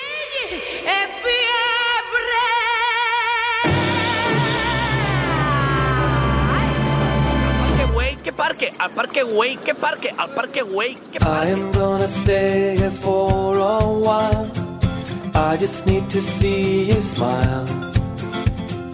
Parque 8.34 8.70
parque, 8.70 8.72
al 8.78 8.90
parque 8.90 9.22
güey, 9.22 9.56
que 9.58 9.74
parque, 9.74 10.10
al 10.16 10.30
parque 10.30 10.62
güey, 10.62 10.94
que 10.94 11.18
I 11.20 11.52
am 11.52 11.70
gonna 11.72 12.08
stay 12.08 12.74
here 12.74 12.90
for 12.90 13.54
a 13.54 13.86
while. 13.86 14.50
I 15.34 15.58
just 15.58 15.86
need 15.86 16.08
to 16.08 16.22
see 16.22 16.84
you 16.90 17.02
smile. 17.02 17.93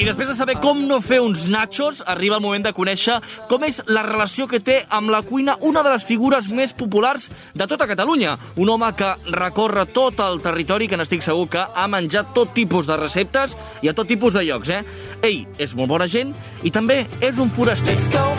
I 0.00 0.04
després 0.06 0.30
de 0.30 0.34
saber 0.34 0.54
com 0.62 0.78
no 0.88 0.96
fer 1.04 1.18
uns 1.20 1.42
nachos, 1.52 1.98
arriba 2.08 2.38
el 2.38 2.40
moment 2.40 2.62
de 2.64 2.70
conèixer 2.72 3.18
com 3.50 3.66
és 3.68 3.82
la 3.92 4.00
relació 4.06 4.46
que 4.48 4.62
té 4.64 4.78
amb 4.88 5.12
la 5.12 5.20
cuina 5.28 5.58
una 5.60 5.82
de 5.84 5.92
les 5.92 6.06
figures 6.08 6.48
més 6.48 6.72
populars 6.72 7.28
de 7.52 7.66
tota 7.68 7.84
Catalunya. 7.90 8.38
Un 8.56 8.72
home 8.72 8.88
que 8.96 9.10
recorre 9.36 9.84
tot 9.92 10.24
el 10.24 10.40
territori, 10.40 10.88
que 10.88 10.96
n'estic 10.96 11.20
segur 11.26 11.50
que 11.52 11.66
ha 11.68 11.86
menjat 11.92 12.32
tot 12.32 12.56
tipus 12.56 12.88
de 12.88 12.96
receptes 12.96 13.58
i 13.84 13.92
a 13.92 13.96
tot 13.98 14.08
tipus 14.08 14.32
de 14.32 14.46
llocs, 14.48 14.72
eh? 14.72 14.80
Ell 15.20 15.44
és 15.60 15.76
molt 15.76 15.92
bona 15.92 16.08
gent 16.08 16.32
i 16.64 16.72
també 16.72 17.02
és 17.20 17.36
un 17.36 17.52
foraster. 17.52 17.92
Let's 17.92 18.08
go 18.16 18.29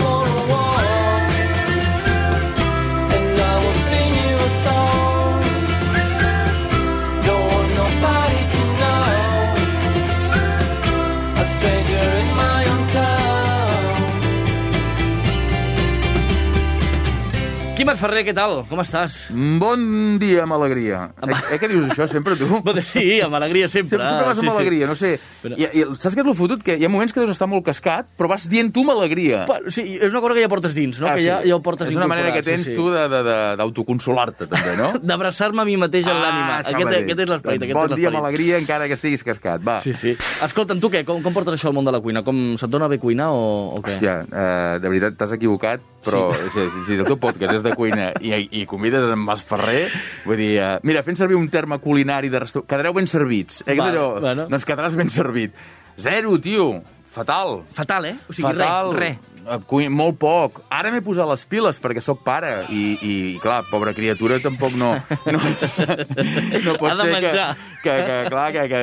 Quimet 17.82 17.98
Ferrer, 17.98 18.22
què 18.22 18.34
tal? 18.38 18.60
Com 18.70 18.78
estàs? 18.84 19.14
Bon 19.58 19.82
dia, 20.22 20.44
amb 20.44 20.54
alegria. 20.54 21.00
Eh, 21.18 21.32
eh, 21.34 21.58
què 21.58 21.66
dius 21.66 21.88
això 21.90 22.06
sempre, 22.06 22.36
tu? 22.38 22.46
Sí, 22.92 23.16
amb 23.26 23.34
alegria 23.40 23.66
sempre. 23.72 23.98
Sempre, 23.98 24.06
sempre 24.06 24.28
vas 24.28 24.38
amb 24.38 24.42
Ah, 24.42 24.42
sí, 24.42 24.46
sí. 24.46 24.60
alegria, 24.60 24.86
no 24.86 24.96
sé. 25.00 25.10
Però- 25.42 25.58
I, 25.58 25.66
i, 25.80 25.86
saps 25.98 26.14
què 26.14 26.22
és 26.22 26.28
el 26.30 26.36
fotut? 26.38 26.62
Que 26.62 26.76
hi 26.78 26.86
ha 26.86 26.90
moments 26.94 27.10
que 27.16 27.24
deus 27.24 27.32
estar 27.34 27.48
molt 27.50 27.66
cascat, 27.66 28.12
però 28.20 28.30
vas 28.30 28.46
dient 28.52 28.70
tu 28.76 28.84
amb 28.86 28.94
alegria. 28.94 29.46
Pa- 29.50 29.58
Sí, 29.74 29.96
és 29.98 30.12
una 30.14 30.22
cosa 30.22 30.36
que 30.38 30.44
ja 30.44 30.50
portes 30.52 30.76
dins, 30.78 31.00
no? 31.02 31.08
Ah, 31.10 31.16
que 31.16 31.24
ja, 31.26 31.40
sí. 31.42 31.50
ja 31.50 31.56
ho 31.58 31.62
portes 31.66 31.90
És 31.90 31.96
una 31.98 32.06
manera 32.12 32.30
que 32.36 32.44
tens 32.46 32.68
sí, 32.68 32.70
sí. 32.70 32.76
tu 32.76 32.92
d'autoconsolar-te, 32.92 34.46
també, 34.52 34.76
no? 34.78 34.92
d'abraçar-me 35.14 35.64
a 35.64 35.66
mi 35.66 35.80
mateix 35.82 36.06
en 36.06 36.22
l'ànima. 36.22 36.60
això 36.62 36.76
Aquest, 36.78 37.00
aquest 37.02 37.26
és 37.26 37.34
l'esperit. 37.34 37.66
Aquest 37.66 37.80
Bon 37.80 37.90
és 37.96 37.98
dia 37.98 38.12
amb 38.14 38.22
alegria, 38.22 38.62
encara 38.62 38.86
que 38.92 38.94
estiguis 39.00 39.26
cascat, 39.26 39.66
va. 39.66 39.80
Sí, 39.82 39.96
sí. 39.98 40.14
Escolta'm, 40.46 40.78
tu 40.84 40.94
què? 40.94 41.02
Com, 41.08 41.24
com 41.26 41.34
portes 41.34 41.58
això 41.58 41.74
al 41.74 41.78
món 41.80 41.90
de 41.90 41.98
la 41.98 42.04
cuina? 42.06 42.22
Com 42.22 42.54
se't 42.62 42.70
dona 42.70 42.92
bé 42.92 43.02
cuinar 43.02 43.32
o, 43.34 43.42
o 43.74 43.82
què? 43.82 43.96
Hòstia, 43.96 44.20
eh, 44.30 44.80
de 44.86 44.94
veritat 44.94 45.18
t'has 45.18 45.34
equivocat, 45.40 45.82
però 46.06 46.28
sí. 46.38 46.50
si, 46.54 46.86
si 46.86 47.00
el 47.02 47.06
teu 47.10 47.18
podcast 47.22 47.58
és 47.58 47.64
de 47.66 47.71
cuina 47.76 48.12
i, 48.22 48.34
i 48.62 48.66
convides 48.70 49.12
en 49.14 49.20
Mas 49.20 49.44
Ferrer, 49.44 49.88
vull 50.26 50.38
dir, 50.40 50.54
eh, 50.60 50.72
mira, 50.84 51.04
fent 51.04 51.18
servir 51.20 51.38
un 51.40 51.50
terme 51.50 51.80
culinari 51.84 52.30
de 52.30 52.40
restaurant, 52.44 52.68
quedareu 52.70 52.94
ben 52.94 53.08
servits. 53.08 53.64
Eh, 53.66 53.76
Vale, 53.76 53.92
allò, 53.98 54.08
bueno. 54.22 54.48
Doncs 54.52 54.66
quedaràs 54.68 54.96
ben 55.00 55.10
servit. 55.10 55.54
Zero, 55.98 56.38
tio, 56.42 56.82
fatal. 57.12 57.64
Fatal, 57.76 58.06
eh? 58.06 58.16
O 58.30 58.34
sigui, 58.34 58.48
Fatal. 58.50 58.94
res, 58.96 59.18
res. 59.18 59.31
Eh, 59.42 59.90
Molt 59.90 60.18
poc. 60.22 60.60
Ara 60.70 60.92
m'he 60.94 61.02
posat 61.02 61.26
les 61.30 61.44
piles 61.50 61.80
perquè 61.82 62.02
sóc 62.04 62.20
pare 62.24 62.52
i, 62.70 62.82
i, 63.02 63.14
i 63.34 63.40
clar, 63.42 63.62
pobra 63.72 63.94
criatura 63.98 64.38
tampoc 64.44 64.76
no... 64.78 64.92
No, 65.32 65.40
no 66.66 66.76
pot 66.78 66.98
ser 67.00 67.08
menjar. 67.12 67.48
que, 67.82 67.90
que, 67.90 68.06
que, 68.06 68.18
clar, 68.30 68.52
que, 68.54 68.66
que, 68.70 68.82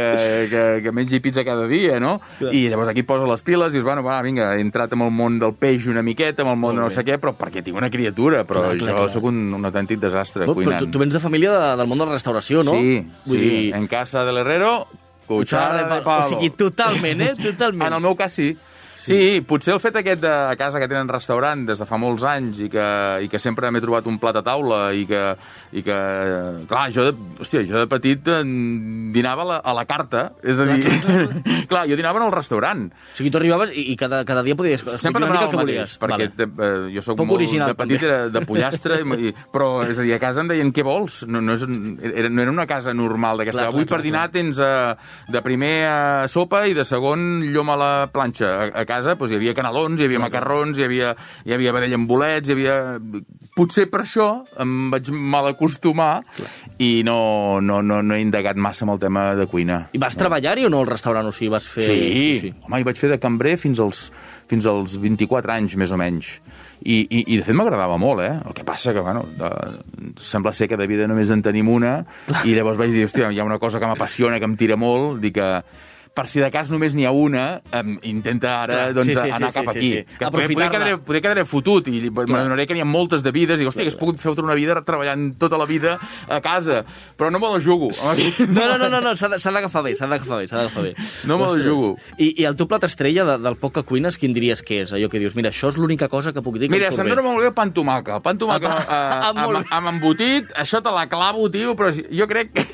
que, 0.51 0.63
que 0.83 0.93
mengi 0.93 1.21
pizza 1.23 1.45
cada 1.47 1.67
dia, 1.71 2.01
no? 2.03 2.17
Clar. 2.41 2.53
I 2.55 2.65
llavors 2.73 2.91
aquí 2.91 3.05
posa 3.07 3.29
les 3.31 3.43
piles 3.47 3.73
i 3.73 3.79
dius, 3.79 3.87
bueno, 3.87 4.03
va, 4.07 4.21
vinga, 4.27 4.51
he 4.57 4.63
entrat 4.65 4.93
en 4.97 5.05
el 5.07 5.13
món 5.15 5.39
del 5.39 5.55
peix 5.55 5.87
una 5.91 6.03
miqueta, 6.03 6.43
en 6.43 6.53
el 6.55 6.59
món 6.61 6.77
de 6.77 6.83
no 6.83 6.91
sé 6.91 7.05
què, 7.07 7.19
però 7.23 7.35
perquè 7.39 7.63
tinc 7.65 7.79
una 7.79 7.91
criatura, 7.91 8.45
però 8.49 8.67
Clar, 8.67 8.77
clar, 8.79 8.91
jo 8.91 8.97
clar. 9.05 9.11
sóc 9.15 9.29
un, 9.31 9.43
un 9.55 9.69
autèntic 9.69 10.01
desastre 10.03 10.43
Però, 10.45 10.55
però 10.57 10.65
cuinant. 10.65 10.87
tu, 10.87 10.91
tu 10.97 11.03
vens 11.05 11.15
de 11.15 11.21
família 11.23 11.53
de, 11.55 11.75
del 11.83 11.91
món 11.91 12.03
de 12.03 12.09
la 12.11 12.17
restauració, 12.19 12.65
no? 12.67 12.75
Sí, 12.79 12.99
Vull 13.29 13.39
sí. 13.39 13.45
dir... 13.45 13.61
En 13.79 13.87
casa 13.91 14.25
de 14.27 14.33
l'herrero, 14.35 14.73
cuchara 15.29 15.85
de 15.95 16.01
palo. 16.03 16.27
O 16.27 16.35
sigui, 16.35 16.51
totalment, 16.59 17.21
eh? 17.23 17.35
Totalment. 17.47 17.87
En 17.93 17.99
el 18.01 18.05
meu 18.11 18.17
cas, 18.19 18.33
sí. 18.35 18.57
Sí. 19.09 19.41
potser 19.49 19.75
el 19.75 19.81
fet 19.83 19.97
aquest 20.01 20.21
de 20.23 20.31
a 20.31 20.55
casa 20.61 20.79
que 20.83 20.89
tenen 20.91 21.09
restaurant 21.11 21.65
des 21.69 21.81
de 21.81 21.87
fa 21.89 21.99
molts 22.01 22.25
anys 22.29 22.61
i 22.65 22.69
que, 22.73 22.87
i 23.25 23.29
que 23.33 23.39
sempre 23.43 23.71
m'he 23.73 23.81
trobat 23.83 24.07
un 24.11 24.19
plat 24.21 24.37
a 24.37 24.43
taula 24.47 24.93
i 24.95 25.07
que, 25.09 25.23
i 25.73 25.83
que 25.87 25.99
clar, 26.69 26.87
jo 26.95 27.09
de, 27.11 27.15
hòstia, 27.41 27.63
jo 27.69 27.83
de 27.83 27.89
petit 27.91 28.29
eh, 28.33 28.43
dinava 29.15 29.43
a 29.45 29.49
la, 29.53 29.57
a 29.65 29.75
la 29.77 29.85
carta, 29.89 30.33
és 30.43 30.59
a 30.59 30.67
dir, 30.69 30.83
clar, 31.71 31.85
jo 31.89 31.97
dinava 31.99 32.21
en 32.21 32.27
el 32.29 32.33
restaurant. 32.35 32.87
O 32.91 33.17
sigui, 33.19 33.31
tu 33.33 33.39
arribaves 33.41 33.73
i, 33.75 33.87
i 33.93 33.97
cada, 33.99 34.23
cada 34.29 34.43
dia 34.47 34.57
podies 34.59 34.85
Sempre 34.99 35.23
demanava 35.25 35.49
el 35.49 35.55
el 35.55 35.61
mateix, 35.61 35.63
volies. 35.63 35.97
perquè 36.03 36.29
Vale. 36.29 36.49
eh, 36.69 36.93
jo 36.97 37.03
sóc 37.05 37.17
Poc 37.21 37.27
molt... 37.31 37.39
original, 37.41 37.73
de 37.73 37.79
petit 37.79 38.03
també. 38.03 38.13
era 38.13 38.29
de 38.35 38.43
pollastre, 38.49 38.99
i, 39.29 39.33
però, 39.55 39.69
és 39.89 39.99
a 39.99 40.07
dir, 40.07 40.15
a 40.17 40.21
casa 40.23 40.43
em 40.45 40.51
deien 40.53 40.73
què 40.75 40.85
vols? 40.87 41.23
No, 41.29 41.41
no, 41.45 41.55
és, 41.55 41.65
era, 42.13 42.29
no 42.29 42.43
era 42.43 42.51
una 42.53 42.67
casa 42.67 42.93
normal 42.97 43.39
d'aquesta. 43.39 43.63
Clar, 43.63 43.71
clar, 43.71 43.75
Avui 43.75 43.87
clar, 43.87 43.97
per 43.99 44.05
dinar 44.05 44.25
tens 44.35 44.59
eh, 44.59 44.95
de 45.31 45.43
primer 45.45 45.73
eh, 45.87 46.29
sopa 46.29 46.65
i 46.69 46.75
de 46.77 46.85
segon 46.89 47.45
llom 47.55 47.71
a 47.71 47.77
la 47.79 47.91
planxa 48.13 48.49
a, 48.49 48.69
a 48.83 48.85
casa 48.85 48.98
casa 48.99 49.17
doncs, 49.17 49.33
hi 49.33 49.39
havia 49.39 49.55
canelons, 49.57 50.01
hi 50.01 50.09
havia 50.09 50.23
macarrons, 50.23 50.79
hi 50.79 50.87
havia, 50.87 51.15
hi 51.47 51.55
havia 51.57 51.75
vedella 51.77 51.99
amb 51.99 52.09
bolets, 52.11 52.49
hi 52.49 52.57
havia... 52.57 52.79
Potser 53.59 53.89
per 53.91 54.05
això 54.05 54.29
em 54.63 54.91
vaig 54.93 55.09
mal 55.11 55.49
acostumar 55.51 56.21
i 56.79 57.03
no, 57.07 57.59
no, 57.59 57.81
no, 57.83 57.99
no 58.07 58.15
he 58.15 58.23
indagat 58.23 58.55
massa 58.55 58.85
amb 58.87 58.95
el 58.95 59.01
tema 59.03 59.33
de 59.35 59.49
cuina. 59.51 59.81
I 59.97 60.03
vas 60.03 60.15
treballar-hi 60.19 60.69
o 60.69 60.71
no 60.71 60.85
al 60.85 60.91
restaurant? 60.91 61.27
O 61.27 61.35
sigui, 61.35 61.51
vas 61.57 61.67
fer... 61.67 61.89
Sí, 61.89 62.53
home, 62.63 62.79
hi 62.79 62.87
vaig 62.87 63.01
fer 63.01 63.11
de 63.11 63.19
cambrer 63.23 63.57
fins 63.59 63.83
als, 63.83 64.05
fins 64.51 64.69
als 64.71 64.95
24 65.03 65.57
anys, 65.57 65.75
més 65.81 65.91
o 65.91 65.99
menys. 65.99 66.37
I, 66.79 67.01
i, 67.03 67.25
i 67.35 67.41
de 67.41 67.43
fet 67.43 67.57
m'agradava 67.59 67.99
molt, 67.99 68.23
eh? 68.23 68.37
El 68.47 68.55
que 68.55 68.63
passa 68.67 68.95
que, 68.95 69.03
bueno, 69.03 69.25
de, 69.41 69.51
sembla 70.23 70.55
ser 70.55 70.71
que 70.71 70.79
de 70.79 70.87
vida 70.87 71.09
només 71.11 71.33
en 71.35 71.43
tenim 71.43 71.67
una, 71.75 71.99
i 72.45 72.55
llavors 72.55 72.79
vaig 72.79 72.95
dir, 72.95 73.09
hòstia, 73.09 73.33
hi 73.35 73.43
ha 73.43 73.49
una 73.49 73.59
cosa 73.59 73.83
que 73.83 73.91
m'apassiona, 73.91 74.39
que 74.39 74.47
em 74.47 74.55
tira 74.61 74.79
molt, 74.79 75.19
dic 75.25 75.35
que 75.41 75.51
per 76.15 76.27
si 76.29 76.41
de 76.41 76.51
cas 76.55 76.71
només 76.71 76.95
n'hi 76.97 77.05
ha 77.09 77.13
una, 77.13 77.61
em, 77.73 77.99
intenta 78.09 78.55
ara 78.63 78.75
Clar, 78.75 78.95
doncs, 78.95 79.09
sí, 79.13 79.15
sí, 79.21 79.31
anar 79.37 79.51
sí, 79.53 79.59
cap 79.59 79.71
sí, 79.73 79.79
aquí. 79.79 79.91
sí, 79.93 80.05
sí. 80.09 80.17
Que 80.19 80.31
poder, 80.31 80.49
quedaré, 80.71 80.97
poder 80.99 81.23
quedaré 81.23 81.45
fotut 81.45 81.89
i 81.89 82.11
m'adonaré 82.11 82.67
que 82.67 82.75
n'hi 82.77 82.83
ha 82.85 82.89
moltes 82.89 83.23
de 83.23 83.33
vides 83.35 83.61
i 83.61 83.65
dic, 83.65 83.69
hòstia, 83.73 83.85
hagués 83.87 83.97
pogut 83.99 84.19
fer 84.21 84.31
tota 84.33 84.43
una 84.47 84.55
vida 84.59 84.77
treballant 84.87 85.33
tota 85.39 85.59
la 85.59 85.67
vida 85.67 85.99
a 86.29 86.41
casa, 86.41 86.85
però 87.17 87.31
no 87.31 87.39
me 87.39 87.51
la 87.53 87.61
jugo. 87.61 87.91
No, 88.49 88.67
no, 88.69 88.79
no, 88.79 88.89
no, 88.89 89.01
no 89.01 89.15
s'ha 89.17 89.29
d'agafar 89.53 89.83
bé, 89.85 89.95
s'ha 89.95 90.07
d'agafar 90.07 90.39
bé, 90.43 90.49
s'ha 90.49 90.57
d'agafar 90.63 90.83
bé. 90.89 90.95
No 91.29 91.39
me 91.39 91.47
la 91.53 91.59
jugo. 91.65 91.97
I, 92.19 92.33
I 92.43 92.47
el 92.49 92.57
teu 92.57 92.67
plat 92.71 92.85
estrella 92.89 93.25
de, 93.25 93.39
del 93.45 93.57
poc 93.61 93.75
que 93.79 93.83
cuines, 93.89 94.17
quin 94.19 94.33
diries 94.37 94.63
que 94.63 94.83
és? 94.85 94.93
Allò 94.97 95.09
que 95.13 95.19
dius, 95.23 95.35
mira, 95.39 95.51
això 95.51 95.71
és 95.73 95.77
l'única 95.79 96.09
cosa 96.09 96.33
que 96.33 96.43
puc 96.43 96.59
dir 96.59 96.69
que 96.69 96.75
Mira, 96.77 96.89
em 96.89 96.95
se'm 96.97 97.05
surt 97.07 97.15
dona 97.17 97.23
bé. 97.23 97.29
molt 97.29 97.41
bé 97.43 97.51
el 97.51 97.55
pa 97.57 97.63
amb 97.67 97.75
tomaca. 97.77 98.21
Pa 98.25 98.31
amb 98.35 98.41
tomaca 98.41 98.69
Ah, 98.69 98.79
eh, 98.79 98.87
ah, 98.89 99.29
amb, 99.31 99.39
molt 99.41 99.59
bé. 99.59 99.65
amb 99.77 99.89
embotit, 99.95 100.53
això 100.55 100.81
te 100.85 100.91
la 100.93 101.07
clavo, 101.09 101.49
tio, 101.51 101.75
però 101.79 101.91
jo 101.93 102.27
crec 102.31 102.53
que... 102.55 102.65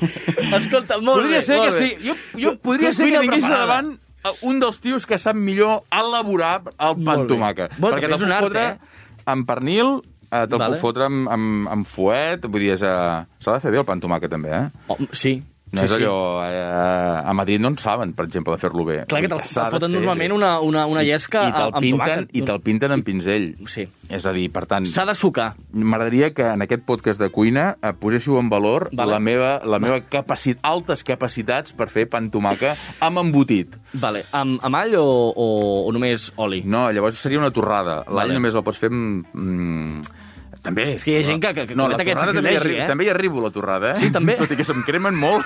Escolta, 0.55 0.97
molt 1.01 1.21
podria 1.23 1.39
bé, 1.39 1.43
ser 1.45 1.57
molt 1.57 1.71
que 1.71 1.79
bé. 1.79 1.85
estigui... 1.85 2.07
Jo, 2.09 2.15
jo 2.41 2.53
podria 2.61 2.91
ser 2.93 3.09
que 3.11 3.17
Cuina 3.25 3.35
tingués 3.37 3.45
preparada. 3.49 3.81
davant 3.81 4.39
un 4.41 4.59
dels 4.59 4.79
tios 4.81 5.05
que 5.05 5.17
sap 5.21 5.35
millor 5.37 5.83
elaborar 5.93 6.61
el 6.65 6.95
pa 7.03 7.13
amb 7.19 7.27
tomaca. 7.29 7.69
Bueno, 7.77 7.97
Perquè 7.97 8.07
te'l 8.09 8.19
puc 8.19 8.31
art, 8.31 8.43
fotre 8.47 8.63
eh? 8.65 8.77
amb 9.25 9.45
pernil, 9.47 9.91
eh, 10.31 10.45
te'l 10.47 10.57
Vale. 10.59 10.73
puc 10.73 10.81
fotre 10.81 11.05
amb, 11.05 11.27
amb, 11.29 11.67
amb 11.69 11.85
fuet, 11.87 12.45
vull 12.49 12.61
dir, 12.65 12.71
és, 12.73 12.81
eh, 12.81 13.25
s'ha 13.39 13.53
de 13.53 13.59
fer 13.61 13.71
bé 13.71 13.77
el 13.83 13.85
pa 13.85 13.93
amb 13.93 14.03
tomàquet 14.03 14.29
també, 14.33 14.49
eh? 14.49 14.69
Oh, 14.89 14.97
sí, 15.11 15.35
No 15.73 15.81
sí, 15.81 15.87
és 15.87 15.93
allò... 15.97 16.15
Eh, 16.45 17.21
a 17.25 17.33
Madrid 17.33 17.59
no 17.59 17.71
en 17.73 17.77
saben, 17.81 18.13
per 18.15 18.27
exemple, 18.27 18.53
de 18.53 18.61
fer-lo 18.61 18.85
bé. 18.85 18.99
Clar 19.09 19.21
que 19.23 19.29
te'l 19.31 19.41
de 19.41 19.63
foten 19.73 19.91
normalment 19.91 20.35
una, 20.35 20.51
una, 20.63 20.85
una 20.87 21.01
llesca 21.03 21.47
I 21.49 21.55
te'l 21.55 21.73
amb 21.73 21.81
pinten, 21.83 21.99
tomàquet. 22.21 22.35
i 22.37 22.43
te'l 22.45 22.61
pinten 22.63 22.93
amb 22.95 23.07
pinzell. 23.07 23.47
Sí. 23.71 23.87
És 24.13 24.27
a 24.29 24.33
dir, 24.35 24.45
per 24.53 24.65
tant... 24.69 24.85
S'ha 24.87 25.07
de 25.09 25.15
sucar. 25.17 25.47
M'agradaria 25.73 26.29
que 26.37 26.45
en 26.53 26.61
aquest 26.63 26.85
podcast 26.87 27.19
de 27.19 27.31
cuina 27.33 27.65
eh, 27.81 27.91
poséssiu 27.97 28.37
en 28.39 28.51
valor 28.53 28.89
Vale. 28.93 29.15
la 29.15 29.19
meva, 29.19 29.49
la 29.65 29.81
meva 29.81 29.99
capacit, 30.05 30.61
altes 30.61 31.01
capacitats 31.03 31.73
per 31.75 31.89
fer 31.89 32.05
pa 32.07 32.21
amb 32.21 32.31
tomaca 32.31 32.75
amb 33.03 33.23
embotit. 33.25 33.73
Vale, 33.97 34.21
amb, 34.37 34.61
amb 34.63 34.79
all 34.79 34.95
o, 35.01 35.07
o, 35.33 35.49
o 35.89 35.91
només 35.95 36.29
oli? 36.37 36.61
No, 36.63 36.85
llavors 36.93 37.17
seria 37.19 37.41
una 37.41 37.51
torrada. 37.51 38.03
L'all 38.05 38.27
Vale. 38.29 38.37
només 38.37 38.55
el 38.55 38.63
pots 38.63 38.79
fer 38.85 38.93
amb... 38.93 39.25
Mm, 39.33 40.21
també... 40.65 40.87
És 40.97 41.05
que 41.05 41.13
hi 41.13 41.21
ha 41.21 41.25
gent 41.29 41.41
que- 41.43 41.53
que- 41.53 41.67
que 41.69 41.75
no, 41.77 41.85
comet 41.85 41.97
la 41.99 42.03
aquest 42.03 42.17
torrada 42.19 42.33
també, 42.33 42.51
hi 42.51 42.57
sacrilegi, 42.57 42.75
arri- 42.75 42.83
eh? 42.83 42.89
també 42.91 43.05
hi 43.07 43.11
arribo, 43.13 43.41
la 43.45 43.51
torrada, 43.55 43.91
eh? 43.93 43.99
Sí, 44.01 44.11
també? 44.15 44.35
Tot 44.41 44.51
i 44.51 44.59
que 44.59 44.65
se'm 44.67 44.83
cremen 44.87 45.15
molt. 45.15 45.45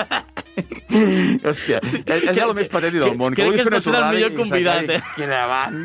Hòstia, 1.50 1.78
és, 1.84 2.24
és 2.32 2.38
el 2.40 2.52
més 2.56 2.68
patètic 2.72 3.00
del 3.02 3.16
món. 3.18 3.34
que 3.36 3.44
fer 3.44 3.52
una 3.52 3.78
estàs 3.78 3.84
sent 3.86 3.96
el 3.98 4.06
millor 4.14 4.32
convidat, 4.38 4.90
eh? 4.96 5.00
Cremant. 5.18 5.82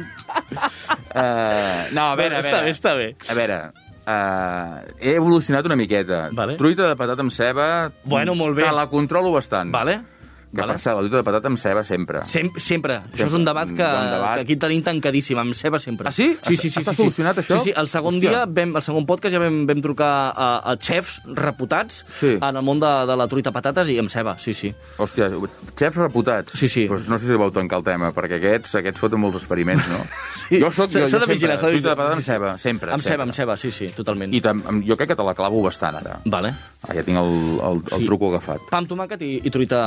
Uh, 1.15 1.81
no, 1.95 2.07
a 2.11 2.15
veure, 2.19 2.39
a 2.39 2.45
veure. 2.45 2.45
Està 2.45 2.61
bé, 2.63 2.71
està 2.75 2.95
bé. 2.97 3.07
A 3.29 3.37
veure, 3.37 3.59
uh, 4.05 4.81
he 4.99 5.15
evolucionat 5.19 5.67
una 5.69 5.77
miqueta. 5.79 6.25
Vale. 6.35 6.57
Truita 6.59 6.89
de 6.89 6.97
patata 6.99 7.25
amb 7.25 7.33
ceba... 7.35 7.67
Bueno, 8.03 8.35
molt 8.35 8.57
bé. 8.57 8.65
Te 8.65 8.73
la 8.75 8.87
controlo 8.91 9.31
bastant. 9.35 9.71
Vale? 9.75 9.99
Que 10.55 10.61
Vale. 10.61 10.73
per 10.73 10.79
cert, 10.81 10.95
la 10.95 11.01
truita 11.03 11.17
de 11.17 11.23
patata 11.27 11.47
amb 11.51 11.57
ceba 11.59 11.83
sempre. 11.83 12.21
Sem 12.31 12.49
sempre. 12.57 13.01
Això 13.11 13.25
és 13.27 13.33
un 13.35 13.43
debat 13.43 13.67
que, 13.67 13.83
bon 13.83 14.09
debat. 14.15 14.35
que 14.39 14.41
aquí 14.45 14.55
tenim 14.55 14.81
tancadíssim, 14.85 15.37
amb 15.37 15.53
ceba 15.53 15.79
sempre. 15.79 16.07
Ah, 16.07 16.13
sí? 16.15 16.37
Sí, 16.41 16.55
sí, 16.55 16.69
sí. 16.69 16.79
Està 16.79 16.91
sí, 16.93 16.95
sí. 16.95 17.01
solucionat, 17.03 17.37
això? 17.43 17.57
Sí, 17.59 17.69
sí, 17.69 17.73
el 17.75 17.87
segon 17.91 18.15
Hòstia. 18.15 18.29
dia, 18.31 18.45
vam, 18.47 18.75
el 18.79 18.81
segon 18.81 19.05
podcast 19.05 19.33
ja 19.35 19.39
vam, 19.43 19.65
vam 19.67 19.81
trucar 19.83 20.11
a, 20.31 20.47
a 20.71 20.77
xefs 20.79 21.19
reputats 21.27 22.05
Sí. 22.09 22.37
en 22.39 22.55
el 22.55 22.63
món 22.63 22.79
de, 22.79 22.91
de 23.05 23.15
la 23.19 23.27
truita 23.27 23.51
patates 23.51 23.89
i 23.89 23.99
amb 23.99 24.09
ceba, 24.09 24.37
sí, 24.39 24.53
sí. 24.53 24.73
Hòstia, 24.97 25.29
xefs 25.75 25.97
reputats. 25.97 26.53
Sí, 26.57 26.67
sí. 26.69 26.85
Pues 26.87 27.09
no 27.09 27.19
sé 27.19 27.27
si 27.27 27.33
vau 27.35 27.51
tancar 27.51 27.79
el 27.79 27.83
tema, 27.83 28.13
perquè 28.15 28.39
aquests, 28.39 28.75
aquests 28.79 28.99
foten 29.03 29.19
molts 29.19 29.41
experiments, 29.43 29.87
no? 29.91 29.99
Sí. 30.45 30.59
Jo 30.61 30.71
soc... 30.71 30.91
S'ha- 30.91 31.19
de 31.19 31.25
vigilar, 31.33 31.57
s'ha 31.57 31.67
de 31.67 31.79
Truita 31.79 31.89
de 31.89 31.95
vigilar. 31.95 31.95
patata 31.97 32.15
amb 32.15 32.23
ceba, 32.23 32.57
sempre. 32.61 32.91
Amb 32.93 33.01
ceba, 33.03 33.23
amb 33.23 33.33
ceba, 33.33 33.57
sí, 33.57 33.71
sí, 33.71 33.87
totalment. 33.95 34.33
I 34.33 34.41
tam, 34.41 34.61
jo 34.85 34.95
crec 34.97 35.09
que 35.09 35.15
te 35.17 35.23
la 35.25 35.33
clavo 35.33 35.61
bastant, 35.63 35.95
ara. 35.97 36.19
Vale. 36.25 36.51
Ah, 36.85 36.93
ja 36.93 37.01
tinc 37.03 37.17
el, 37.17 37.31
el, 37.65 37.79
el 37.91 37.99
Sí. 37.99 38.05
truco 38.05 38.29
agafat. 38.29 38.67
Pa 38.69 38.77
amb 38.77 38.89
tomàquet 38.91 39.21
i, 39.25 39.31
i 39.47 39.49
truita 39.49 39.79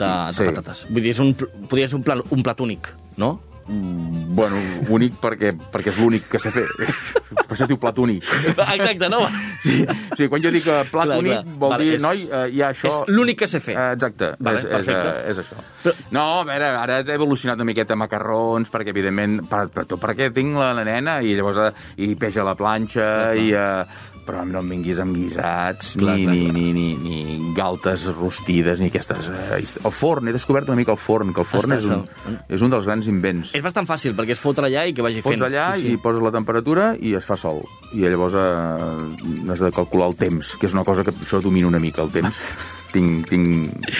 de, 0.00 0.10
de 0.32 0.38
Sí. 0.40 0.48
patates. 0.50 0.86
Vull 0.90 1.02
dir, 1.04 1.14
és 1.14 1.22
un, 1.22 1.34
podria 1.68 1.88
ser 1.88 2.00
un, 2.00 2.04
pla, 2.08 2.18
un 2.30 2.42
plat 2.46 2.60
únic, 2.66 2.90
no? 3.20 3.36
Bueno, 3.70 4.56
únic 4.90 5.14
perquè, 5.22 5.52
perquè 5.70 5.92
és 5.92 5.98
l'únic 6.00 6.24
que 6.32 6.40
sé 6.42 6.50
fer. 6.50 6.64
Per 7.50 7.54
això 7.54 7.62
es 7.66 7.70
diu 7.70 7.78
plat 7.78 7.98
únic. 8.02 8.24
Exacte, 8.50 9.06
no? 9.12 9.20
Sí, 9.62 9.76
sí 10.18 10.26
quan 10.30 10.42
jo 10.42 10.50
dic 10.50 10.66
eh, 10.66 10.80
plat 10.90 11.06
Clar, 11.06 11.18
únic, 11.20 11.36
clar. 11.36 11.54
vol 11.60 11.70
Vale, 11.76 11.84
dir, 11.86 11.94
és- 11.98 12.02
noi, 12.02 12.24
eh, 12.26 12.48
hi 12.56 12.62
ha 12.64 12.70
això... 12.74 12.90
És 12.90 13.12
l'únic 13.14 13.38
que 13.44 13.46
sé 13.50 13.60
fer. 13.62 13.76
Eh, 13.78 13.92
exacte, 13.94 14.32
Vale, 14.42 14.58
és, 14.58 14.66
és, 14.80 14.88
eh, 14.90 15.30
és 15.30 15.42
això. 15.44 15.62
Però- 15.84 15.94
No, 16.14 16.24
a 16.40 16.44
veure, 16.48 16.70
ara 16.82 16.98
he 17.04 17.14
evolucionat 17.14 17.60
una 17.62 17.68
miqueta 17.70 17.94
macarrons, 17.98 18.70
perquè, 18.74 18.90
evidentment, 18.94 19.40
per, 19.50 19.68
per, 19.70 19.86
tot 19.86 20.02
perquè 20.02 20.32
tinc 20.34 20.56
la, 20.58 20.72
la 20.74 20.84
nena 20.90 21.20
i 21.22 21.36
llavors 21.38 21.70
i 22.02 22.14
peix 22.18 22.38
a 22.42 22.46
la 22.50 22.56
planxa 22.58 23.10
i... 23.38 23.52
Eh, 23.54 24.08
però 24.26 24.44
no 24.46 24.60
em 24.60 24.68
vinguis 24.74 24.98
amb 25.02 25.14
guisats, 25.16 25.94
Clar, 25.98 26.16
ni, 26.16 26.24
clar, 26.24 26.34
ni, 26.36 26.44
clar. 26.44 26.54
ni, 26.54 26.72
ni, 26.72 27.24
ni 27.34 27.54
galtes 27.56 28.06
rostides, 28.14 28.78
ni 28.80 28.90
aquestes... 28.92 29.30
Eh, 29.32 29.60
el 29.84 29.92
forn, 29.92 30.28
he 30.28 30.34
descobert 30.36 30.68
una 30.68 30.76
mica 30.78 30.92
el 30.94 30.98
forn, 31.00 31.32
que 31.34 31.40
el 31.44 31.48
forn 31.48 31.72
és 31.76 31.88
un, 31.88 32.04
Estàs- 32.04 32.44
és 32.56 32.62
un 32.66 32.70
dels 32.74 32.86
grans 32.86 33.08
invents. 33.10 33.54
És 33.58 33.62
bastant 33.64 33.88
fàcil, 33.88 34.14
perquè 34.18 34.36
és 34.36 34.42
fotre 34.42 34.68
allà 34.70 34.84
i 34.86 34.94
que 34.94 35.02
vagi 35.02 35.22
Fots 35.24 35.36
fent. 35.40 35.46
allà 35.48 35.70
sí, 35.76 35.88
sí. 35.88 35.94
i 35.94 36.02
poses 36.02 36.22
la 36.22 36.30
temperatura 36.34 36.92
i 37.00 37.14
es 37.18 37.24
fa 37.26 37.36
sol. 37.40 37.62
I 37.92 38.04
llavors 38.06 38.36
eh, 38.38 39.50
has 39.50 39.60
de 39.64 39.72
calcular 39.74 40.10
el 40.12 40.16
temps, 40.20 40.54
que 40.60 40.66
és 40.70 40.74
una 40.76 40.84
cosa 40.86 41.02
que 41.06 41.10
això 41.16 41.40
domino 41.42 41.68
una 41.68 41.78
mica, 41.82 42.02
el 42.06 42.10
temps. 42.14 42.38
tinc, 42.94 43.28
tinc 43.30 43.48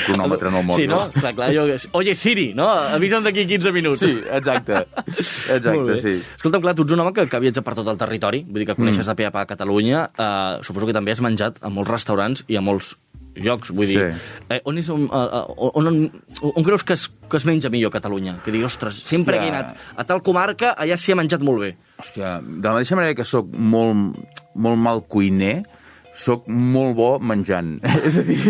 cronòmetre 0.05 0.51
en 0.51 0.59
el 0.61 0.67
mòbil. 0.69 0.83
Sí, 0.83 0.89
no? 0.91 1.03
Clar, 1.15 1.33
clar, 1.37 1.51
jo... 1.55 1.67
Oye, 2.01 2.15
Siri, 2.19 2.51
no? 2.57 2.69
Avisa'm 2.97 3.27
d'aquí 3.27 3.47
15 3.49 3.75
minuts. 3.77 4.03
Sí, 4.03 4.13
exacte. 4.31 4.85
Exacte, 5.57 6.01
sí. 6.03 6.17
Escolta'm, 6.39 6.65
clar, 6.65 6.75
tu 6.79 6.87
ets 6.87 6.97
un 6.97 7.05
home 7.05 7.15
que, 7.17 7.27
que 7.31 7.43
viatja 7.43 7.65
per 7.67 7.77
tot 7.79 7.93
el 7.93 8.01
territori, 8.01 8.45
vull 8.49 8.65
dir 8.65 8.71
que 8.73 8.79
coneixes 8.79 9.05
mm. 9.05 9.13
de 9.13 9.19
pe 9.21 9.29
a 9.29 9.35
pa 9.35 9.45
a 9.45 9.51
Catalunya, 9.51 10.07
uh, 10.11 10.65
suposo 10.67 10.91
que 10.91 10.97
també 10.97 11.15
has 11.15 11.23
menjat 11.25 11.63
a 11.63 11.73
molts 11.73 11.93
restaurants 11.93 12.45
i 12.49 12.59
a 12.59 12.65
molts 12.65 12.95
llocs, 13.41 13.71
vull 13.75 13.89
dir... 13.89 13.99
Sí. 13.99 14.45
Eh, 14.51 14.61
on, 14.69 14.79
és, 14.81 14.89
on, 14.93 15.07
uh, 15.07 15.71
on, 15.71 15.91
on, 15.91 15.99
on 16.51 16.67
creus 16.67 16.85
que 16.87 16.97
es, 16.99 17.07
que 17.31 17.39
es 17.39 17.47
menja 17.49 17.71
millor 17.73 17.93
a 17.93 17.97
Catalunya? 17.99 18.37
Que 18.45 18.55
digui, 18.55 18.67
ostres, 18.67 19.03
sempre 19.07 19.39
Hòstia. 19.39 19.47
he 19.47 19.53
anat 19.55 20.01
a 20.03 20.07
tal 20.09 20.23
comarca, 20.27 20.75
allà 20.75 20.99
s'hi 20.99 21.15
ha 21.15 21.19
menjat 21.21 21.45
molt 21.47 21.65
bé. 21.65 21.75
Hòstia, 22.03 22.39
de 22.43 22.65
la 22.67 22.75
mateixa 22.79 22.99
manera 22.99 23.17
que 23.19 23.29
sóc 23.29 23.51
molt, 23.51 24.19
molt 24.55 24.83
mal 24.83 25.05
cuiner, 25.11 25.61
sóc 26.15 26.47
molt 26.49 26.97
bo 26.99 27.11
menjant. 27.23 27.79
és 28.07 28.21
a 28.21 28.25
dir... 28.27 28.41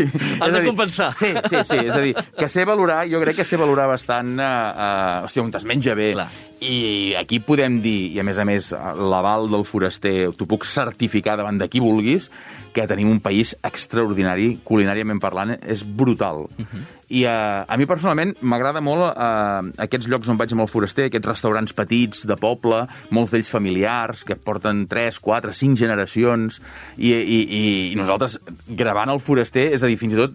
Has 0.41 0.53
de 0.53 0.61
dir, 0.61 0.67
compensar. 0.69 1.11
Sí, 1.17 1.33
sí, 1.47 1.65
sí. 1.69 1.81
És 1.87 1.97
a 1.97 2.05
dir, 2.05 2.15
que 2.39 2.49
sé 2.51 2.67
valorar, 2.69 3.03
jo 3.11 3.23
crec 3.25 3.43
que 3.43 3.49
sé 3.49 3.61
valorar 3.61 3.89
bastant... 3.91 4.37
Uh, 4.39 4.45
uh, 4.45 5.27
hòstia, 5.27 5.45
on 5.45 5.53
es 5.55 5.69
menja 5.69 5.97
bé. 5.99 6.13
Clar. 6.19 6.31
I 6.61 7.15
aquí 7.17 7.39
podem 7.41 7.79
dir, 7.81 8.13
i 8.13 8.21
a 8.21 8.25
més 8.27 8.37
a 8.37 8.45
més, 8.45 8.69
l'aval 8.73 9.49
del 9.49 9.65
foraster, 9.65 10.29
t'ho 10.37 10.47
puc 10.49 10.67
certificar 10.69 11.39
davant 11.41 11.57
de 11.57 11.69
qui 11.73 11.81
vulguis, 11.81 12.29
que 12.75 12.85
tenim 12.87 13.09
un 13.11 13.21
país 13.25 13.55
extraordinari, 13.67 14.59
culinàriament 14.65 15.23
parlant, 15.23 15.55
és 15.65 15.83
brutal. 15.83 16.45
Uh 16.59 16.67
-huh. 16.67 16.83
I 17.09 17.25
uh, 17.25 17.65
a 17.67 17.77
mi 17.77 17.87
personalment 17.87 18.37
m'agrada 18.41 18.81
molt 18.81 19.17
uh, 19.17 19.73
aquests 19.79 20.07
llocs 20.07 20.29
on 20.29 20.37
vaig 20.37 20.53
amb 20.53 20.61
el 20.61 20.69
foraster, 20.69 21.07
aquests 21.07 21.27
restaurants 21.27 21.73
petits 21.73 22.27
de 22.27 22.37
poble, 22.37 22.87
molts 23.11 23.33
d'ells 23.33 23.51
familiars, 23.51 24.25
que 24.25 24.37
porten 24.37 24.87
3, 24.87 25.19
4, 25.19 25.53
5 25.53 25.77
generacions, 25.77 26.61
i, 26.97 27.11
i, 27.11 27.41
i, 27.49 27.93
i 27.93 27.97
nosaltres 27.97 28.39
gravant 28.69 29.09
el 29.09 29.21
foraster, 29.21 29.73
és 29.73 29.83
a 29.83 29.87
dir, 29.87 29.97
fins 29.97 30.15
i 30.15 30.17
tot, 30.17 30.33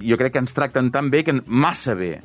jo 0.00 0.16
crec 0.16 0.32
que 0.32 0.38
ens 0.38 0.54
tracten 0.54 0.90
tan 0.90 1.10
bé, 1.10 1.22
que 1.22 1.40
massa 1.46 1.94
bé. 1.94 2.20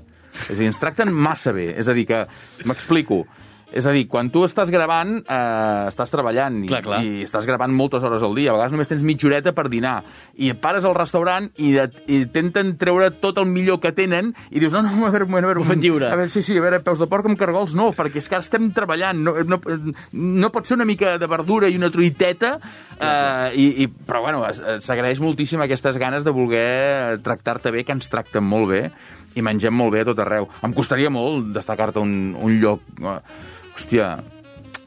És 0.47 0.55
a 0.55 0.59
dir, 0.59 0.71
ens 0.71 0.81
tracten 0.81 1.11
massa 1.13 1.53
bé. 1.55 1.71
És 1.77 1.91
a 1.91 1.95
dir, 1.97 2.07
que... 2.09 2.25
M'explico. 2.65 3.25
És 3.71 3.85
a 3.87 3.93
dir, 3.95 4.03
quan 4.11 4.27
tu 4.27 4.41
estàs 4.43 4.67
gravant, 4.67 5.13
eh, 5.21 5.87
estàs 5.87 6.11
treballant 6.11 6.57
i, 6.59 6.67
Clar, 6.67 6.81
clar. 6.83 6.97
i 7.07 7.21
estàs 7.23 7.45
gravant 7.47 7.71
moltes 7.71 8.03
hores 8.03 8.23
al 8.27 8.33
dia. 8.35 8.51
A 8.51 8.55
vegades 8.57 8.73
només 8.75 8.89
tens 8.89 9.03
mitja 9.07 9.29
horeta 9.29 9.53
per 9.55 9.69
dinar. 9.71 10.01
I 10.43 10.49
et 10.51 10.59
pares 10.59 10.83
al 10.83 10.95
restaurant 10.97 11.47
i, 11.55 11.69
et, 11.79 11.95
i 12.11 12.17
intenten 12.25 12.73
treure 12.81 13.07
tot 13.23 13.39
el 13.39 13.47
millor 13.47 13.79
que 13.79 13.93
tenen 13.95 14.33
i 14.49 14.59
dius, 14.59 14.75
no, 14.75 14.81
no, 14.83 15.05
a 15.07 15.13
veure, 15.13 15.23
a 15.23 15.31
veure, 15.31 15.53
a 15.53 15.63
veure, 15.63 15.77
lliure. 15.79 16.09
A 16.11 16.19
veure, 16.19 16.33
sí, 16.33 16.43
sí, 16.43 16.57
a 16.59 16.65
veure, 16.65 16.81
peus 16.83 16.99
de 16.99 17.07
porc 17.11 17.29
amb 17.31 17.39
cargols, 17.39 17.71
no, 17.79 17.93
perquè 17.95 18.19
és 18.19 18.27
que 18.27 18.35
ara 18.35 18.43
estem 18.43 18.67
treballant. 18.75 19.23
No, 19.23 19.37
no, 19.47 19.61
no 20.11 20.51
pot 20.51 20.67
ser 20.67 20.75
una 20.75 20.89
mica 20.89 21.15
de 21.21 21.31
verdura 21.31 21.71
i 21.71 21.79
una 21.79 21.93
truiteta, 21.95 22.57
eh, 22.99 23.55
i, 23.55 23.69
i, 23.85 23.87
però 23.87 24.25
bueno, 24.27 24.43
s'agraeix 24.83 25.23
moltíssim 25.23 25.63
aquestes 25.63 25.95
ganes 26.01 26.27
de 26.27 26.35
voler 26.35 27.21
tractar-te 27.23 27.71
bé, 27.71 27.85
que 27.87 27.95
ens 27.95 28.11
tracten 28.11 28.43
molt 28.43 28.73
bé, 28.75 28.83
i 29.35 29.45
mengem 29.45 29.75
molt 29.75 29.95
bé 29.95 30.03
a 30.03 30.09
tot 30.11 30.19
arreu. 30.23 30.49
Em 30.65 30.75
costaria 30.75 31.11
molt 31.13 31.53
destacar-te 31.55 32.03
un, 32.03 32.35
un 32.39 32.59
lloc... 32.61 32.85
eh, 33.01 33.17
Hòstia, 33.71 34.17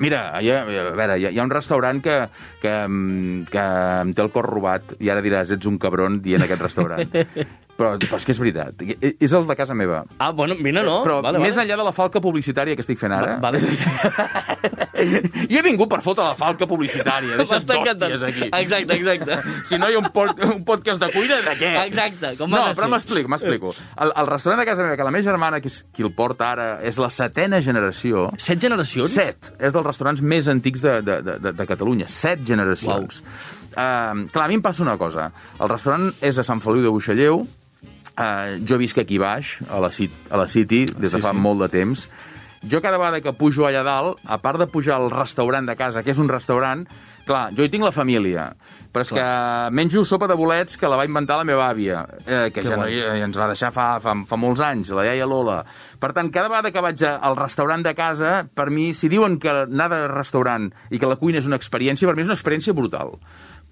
Mira, 0.03 0.25
hi 0.43 0.51
ha, 0.51 0.63
a 0.65 0.67
veure, 0.67 1.17
hi 1.23 1.29
ha, 1.31 1.45
un 1.45 1.53
restaurant 1.53 2.01
que, 2.03 2.17
que, 2.61 2.73
mm, 2.89 3.45
que 3.53 3.65
em 4.03 4.11
té 4.13 4.25
el 4.25 4.33
cor 4.35 4.49
robat 4.51 4.97
i 4.99 5.11
ara 5.13 5.23
diràs, 5.25 5.55
ets 5.55 5.71
un 5.71 5.79
cabron 5.79 6.19
dient 6.25 6.43
aquest 6.45 6.65
restaurant. 6.67 7.15
Però, 7.75 7.97
però 7.99 8.19
és 8.21 8.25
que 8.26 8.31
és 8.31 8.38
veritat. 8.38 8.83
És 9.19 9.33
el 9.35 9.49
de 9.49 9.57
casa 9.59 9.75
meva. 9.75 10.04
Ah, 10.23 10.31
bueno, 10.31 10.54
mira, 10.62 10.85
no. 10.87 11.00
Però 11.02 11.16
vale, 11.25 11.40
més 11.43 11.57
vale. 11.57 11.64
enllà 11.66 11.78
de 11.81 11.87
la 11.88 11.93
falca 11.97 12.21
publicitària 12.23 12.76
que 12.78 12.85
estic 12.85 13.00
fent 13.00 13.14
ara... 13.16 13.33
Va- 13.43 13.50
vale. 13.50 13.59
jo 15.50 15.59
he 15.59 15.62
vingut 15.64 15.90
per 15.90 15.99
fotre 16.04 16.26
la 16.28 16.37
falca 16.38 16.69
publicitària. 16.71 17.35
Deixa't 17.40 17.66
d'hòsties 17.66 18.23
aquí. 18.28 18.49
Exacte, 18.50 18.99
exacte. 19.00 19.40
Si 19.69 19.78
no 19.81 19.88
hi 19.90 19.97
ha 19.97 20.00
un, 20.02 20.07
pod 20.14 20.38
un 20.47 20.62
podcast 20.66 21.02
de 21.02 21.09
cuina, 21.14 21.40
de 21.43 21.54
què? 21.59 21.73
Exacte, 21.88 22.35
com 22.38 22.52
No, 22.52 22.61
però 22.76 22.88
m'explico, 22.93 23.31
m'explico. 23.33 23.73
El, 23.99 24.12
el 24.23 24.31
restaurant 24.31 24.61
de 24.62 24.66
casa 24.69 24.85
meva, 24.87 24.99
que 25.00 25.07
la 25.09 25.12
meva 25.14 25.26
germana, 25.26 25.61
que 25.64 25.71
és 25.73 25.81
qui 25.95 26.04
el 26.07 26.12
porta 26.14 26.52
ara, 26.52 26.69
és 26.87 26.99
la 27.02 27.11
setena 27.11 27.59
generació... 27.64 28.28
Set 28.38 28.62
generacions? 28.62 29.11
Set. 29.19 29.50
És 29.59 29.75
dels 29.75 29.87
restaurants 29.87 30.23
més 30.23 30.49
antics 30.52 30.85
de, 30.85 30.95
de, 31.02 31.19
de, 31.26 31.37
de, 31.49 31.54
de 31.59 31.66
Catalunya. 31.69 32.07
Set 32.12 32.45
generacions. 32.47 33.23
Uh, 33.75 34.28
clar, 34.31 34.47
a 34.47 34.49
mi 34.52 34.61
em 34.61 34.62
passa 34.62 34.85
una 34.87 34.95
cosa. 35.00 35.31
El 35.59 35.71
restaurant 35.73 36.12
és 36.23 36.38
a 36.38 36.47
Sant 36.47 36.62
Feliu 36.62 36.85
de 36.87 36.93
Buixalleu. 36.95 37.43
Uh, 38.14 38.61
jo 38.68 38.76
visc 38.78 38.99
aquí 39.02 39.16
baix, 39.18 39.56
a 39.66 39.80
la, 39.82 39.88
a 39.90 40.37
la 40.38 40.46
City, 40.46 40.84
des 40.87 41.11
de 41.11 41.18
Sí, 41.18 41.23
fa 41.25 41.32
sí. 41.32 41.40
molt 41.40 41.64
de 41.64 41.68
temps. 41.73 42.04
Jo 42.64 42.80
cada 42.80 42.96
vegada 42.96 43.20
que 43.20 43.32
pujo 43.37 43.66
allà 43.66 43.82
dalt, 43.84 44.20
a 44.25 44.38
part 44.38 44.58
de 44.62 44.66
pujar 44.70 45.00
al 45.00 45.11
restaurant 45.11 45.66
de 45.66 45.75
casa, 45.76 46.02
que 46.04 46.12
és 46.14 46.20
un 46.23 46.28
restaurant, 46.30 46.87
clar, 47.26 47.50
jo 47.56 47.64
hi 47.64 47.68
tinc 47.73 47.82
la 47.84 47.92
família, 47.92 48.46
però 48.94 49.02
és 49.02 49.11
que 49.11 49.25
menjo 49.75 50.04
sopa 50.06 50.28
de 50.30 50.37
bolets 50.38 50.78
que 50.78 50.88
la 50.88 50.96
va 50.96 51.04
inventar 51.04 51.37
la 51.40 51.44
meva 51.44 51.66
àvia, 51.73 52.04
eh, 52.25 52.50
que 52.54 52.62
Que 52.62 52.68
ja 52.68 52.76
no, 52.76 52.84
guai. 52.87 52.94
i 53.18 53.25
ens 53.26 53.37
va 53.37 53.49
deixar 53.50 53.73
fa, 53.75 53.99
fa, 54.00 54.14
fa 54.28 54.37
molts 54.38 54.61
anys, 54.64 54.92
la 54.94 55.04
iaia 55.04 55.26
Lola. 55.26 55.64
Per 55.99 56.12
tant, 56.14 56.30
cada 56.30 56.49
vegada 56.49 56.70
que 56.70 56.80
vaig 56.80 57.02
al 57.04 57.37
restaurant 57.37 57.82
de 57.82 57.94
casa, 57.94 58.46
per 58.54 58.70
mi, 58.70 58.94
si 58.94 59.08
diuen 59.08 59.38
que 59.40 59.50
anar 59.50 59.90
de 59.90 60.06
restaurant 60.08 60.70
i 60.90 60.99
que 60.99 61.06
la 61.11 61.16
cuina 61.16 61.38
és 61.42 61.46
una 61.50 61.56
experiència, 61.56 62.06
per 62.06 62.14
mi 62.14 62.23
és 62.23 62.28
una 62.30 62.38
experiència 62.38 62.73
brutal 62.73 63.18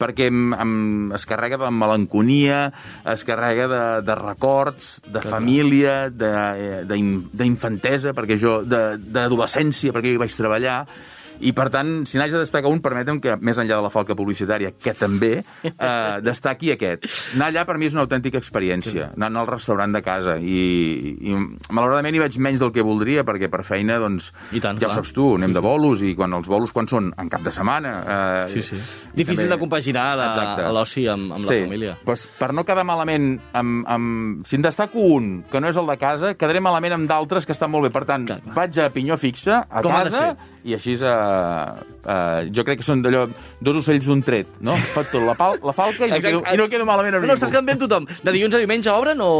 perquè 0.02 0.26
em, 0.32 0.50
em, 0.58 0.74
es 1.14 1.24
carrega 1.30 1.60
de 1.62 1.70
melanconia, 1.70 2.72
es 3.14 3.22
carrega 3.28 3.68
de, 3.70 3.82
de 4.10 4.18
records, 4.18 4.96
de 5.06 5.22
família, 5.30 5.96
de- 6.10 6.82
d'in- 6.90 7.28
d'infantesa, 7.32 8.12
perquè 8.18 8.36
jo, 8.42 8.58
de- 8.66 8.98
d'adolescència, 8.98 9.94
perquè 9.94 10.10
jo 10.12 10.18
hi 10.18 10.24
vaig 10.26 10.34
treballar, 10.36 10.80
i, 11.40 11.52
per 11.56 11.68
tant, 11.72 12.02
si 12.08 12.18
n'haig 12.20 12.32
de 12.34 12.42
destacar 12.42 12.70
un, 12.70 12.82
permetem 12.84 13.20
que, 13.22 13.36
més 13.40 13.58
enllà 13.58 13.78
de 13.78 13.86
la 13.86 13.90
falca 13.92 14.16
publicitària, 14.18 14.72
que 14.76 14.94
també, 14.98 15.32
eh, 15.40 16.20
destaqui 16.28 16.72
aquest. 16.74 17.06
Anar 17.36 17.50
allà, 17.52 17.64
per 17.68 17.78
mi, 17.78 17.88
és 17.88 17.96
una 17.96 18.04
autèntica 18.06 18.40
experiència. 18.40 19.12
Anar 19.16 19.44
al 19.44 19.50
restaurant 19.50 19.94
de 19.94 20.02
casa. 20.04 20.36
I, 20.38 21.16
i 21.28 21.36
malauradament 21.70 22.18
hi 22.18 22.22
vaig 22.24 22.38
menys 22.42 22.62
del 22.62 22.72
que 22.74 22.84
voldria, 22.86 23.24
perquè 23.28 23.50
per 23.52 23.62
feina, 23.66 23.98
doncs, 24.02 24.30
I 24.52 24.60
tant, 24.62 24.80
ja 24.80 24.88
clar. 24.88 24.92
ho 24.92 25.00
saps 25.00 25.14
tu, 25.16 25.32
anem 25.38 25.54
de 25.56 25.64
bolos, 25.64 26.02
i 26.06 26.14
quan 26.18 26.34
els 26.36 26.50
bolos, 26.50 26.72
quan 26.74 26.90
són? 26.90 27.12
En 27.18 27.30
cap 27.32 27.44
de 27.44 27.54
setmana. 27.54 27.96
Eh, 28.02 28.48
Sí, 28.52 28.62
sí. 28.62 28.76
Difícil 29.14 29.48
de 29.48 29.58
compaginar 29.60 30.06
l'oci 30.72 31.06
amb, 31.10 31.32
amb 31.36 31.46
la 31.46 31.56
família. 31.64 31.96
Doncs 32.04 32.26
per 32.38 32.50
no 32.56 32.64
quedar 32.68 32.84
malament, 32.88 33.34
amb, 33.58 33.82
amb... 33.88 34.46
si 34.48 34.58
en 34.58 34.64
destaco 34.66 35.04
un, 35.16 35.32
que 35.50 35.60
no 35.60 35.70
és 35.70 35.78
el 35.80 35.88
de 35.88 35.96
casa, 36.00 36.34
quedaré 36.38 36.62
malament 36.64 36.96
amb 36.98 37.10
d'altres 37.10 37.46
que 37.48 37.54
estan 37.56 37.70
molt 37.72 37.88
bé. 37.88 37.92
Per 37.94 38.04
tant, 38.08 38.26
Clar. 38.28 38.40
vaig 38.56 38.80
a 38.82 38.88
pinyó 38.94 39.18
fixa, 39.20 39.62
a 39.68 39.82
Com 39.84 39.94
casa, 39.94 40.24
i 40.64 40.76
així 40.76 40.94
uh, 41.00 41.08
uh, 41.22 42.48
jo 42.54 42.64
crec 42.66 42.80
que 42.82 42.86
són 42.86 43.02
d'allò, 43.04 43.26
dos 43.60 43.82
ocells 43.82 44.06
d'un 44.10 44.22
tret, 44.26 44.58
no? 44.60 44.76
Fa 44.94 45.04
tot 45.08 45.22
la, 45.26 45.34
pal, 45.38 45.60
la 45.62 45.72
falca 45.76 46.06
i 46.08 46.10
no, 46.14 46.20
quedo, 46.24 46.42
i 46.52 46.56
no 46.60 46.68
quedo 46.72 46.88
malament 46.88 47.14
amb 47.20 47.24
No, 47.26 47.34
no, 47.34 47.38
estàs 47.38 47.54
amb 47.58 47.72
tothom. 47.86 48.06
De 48.22 48.32
dilluns 48.34 48.54
a 48.58 48.64
diumenge 48.64 48.90
obren 48.94 49.20
o... 49.22 49.32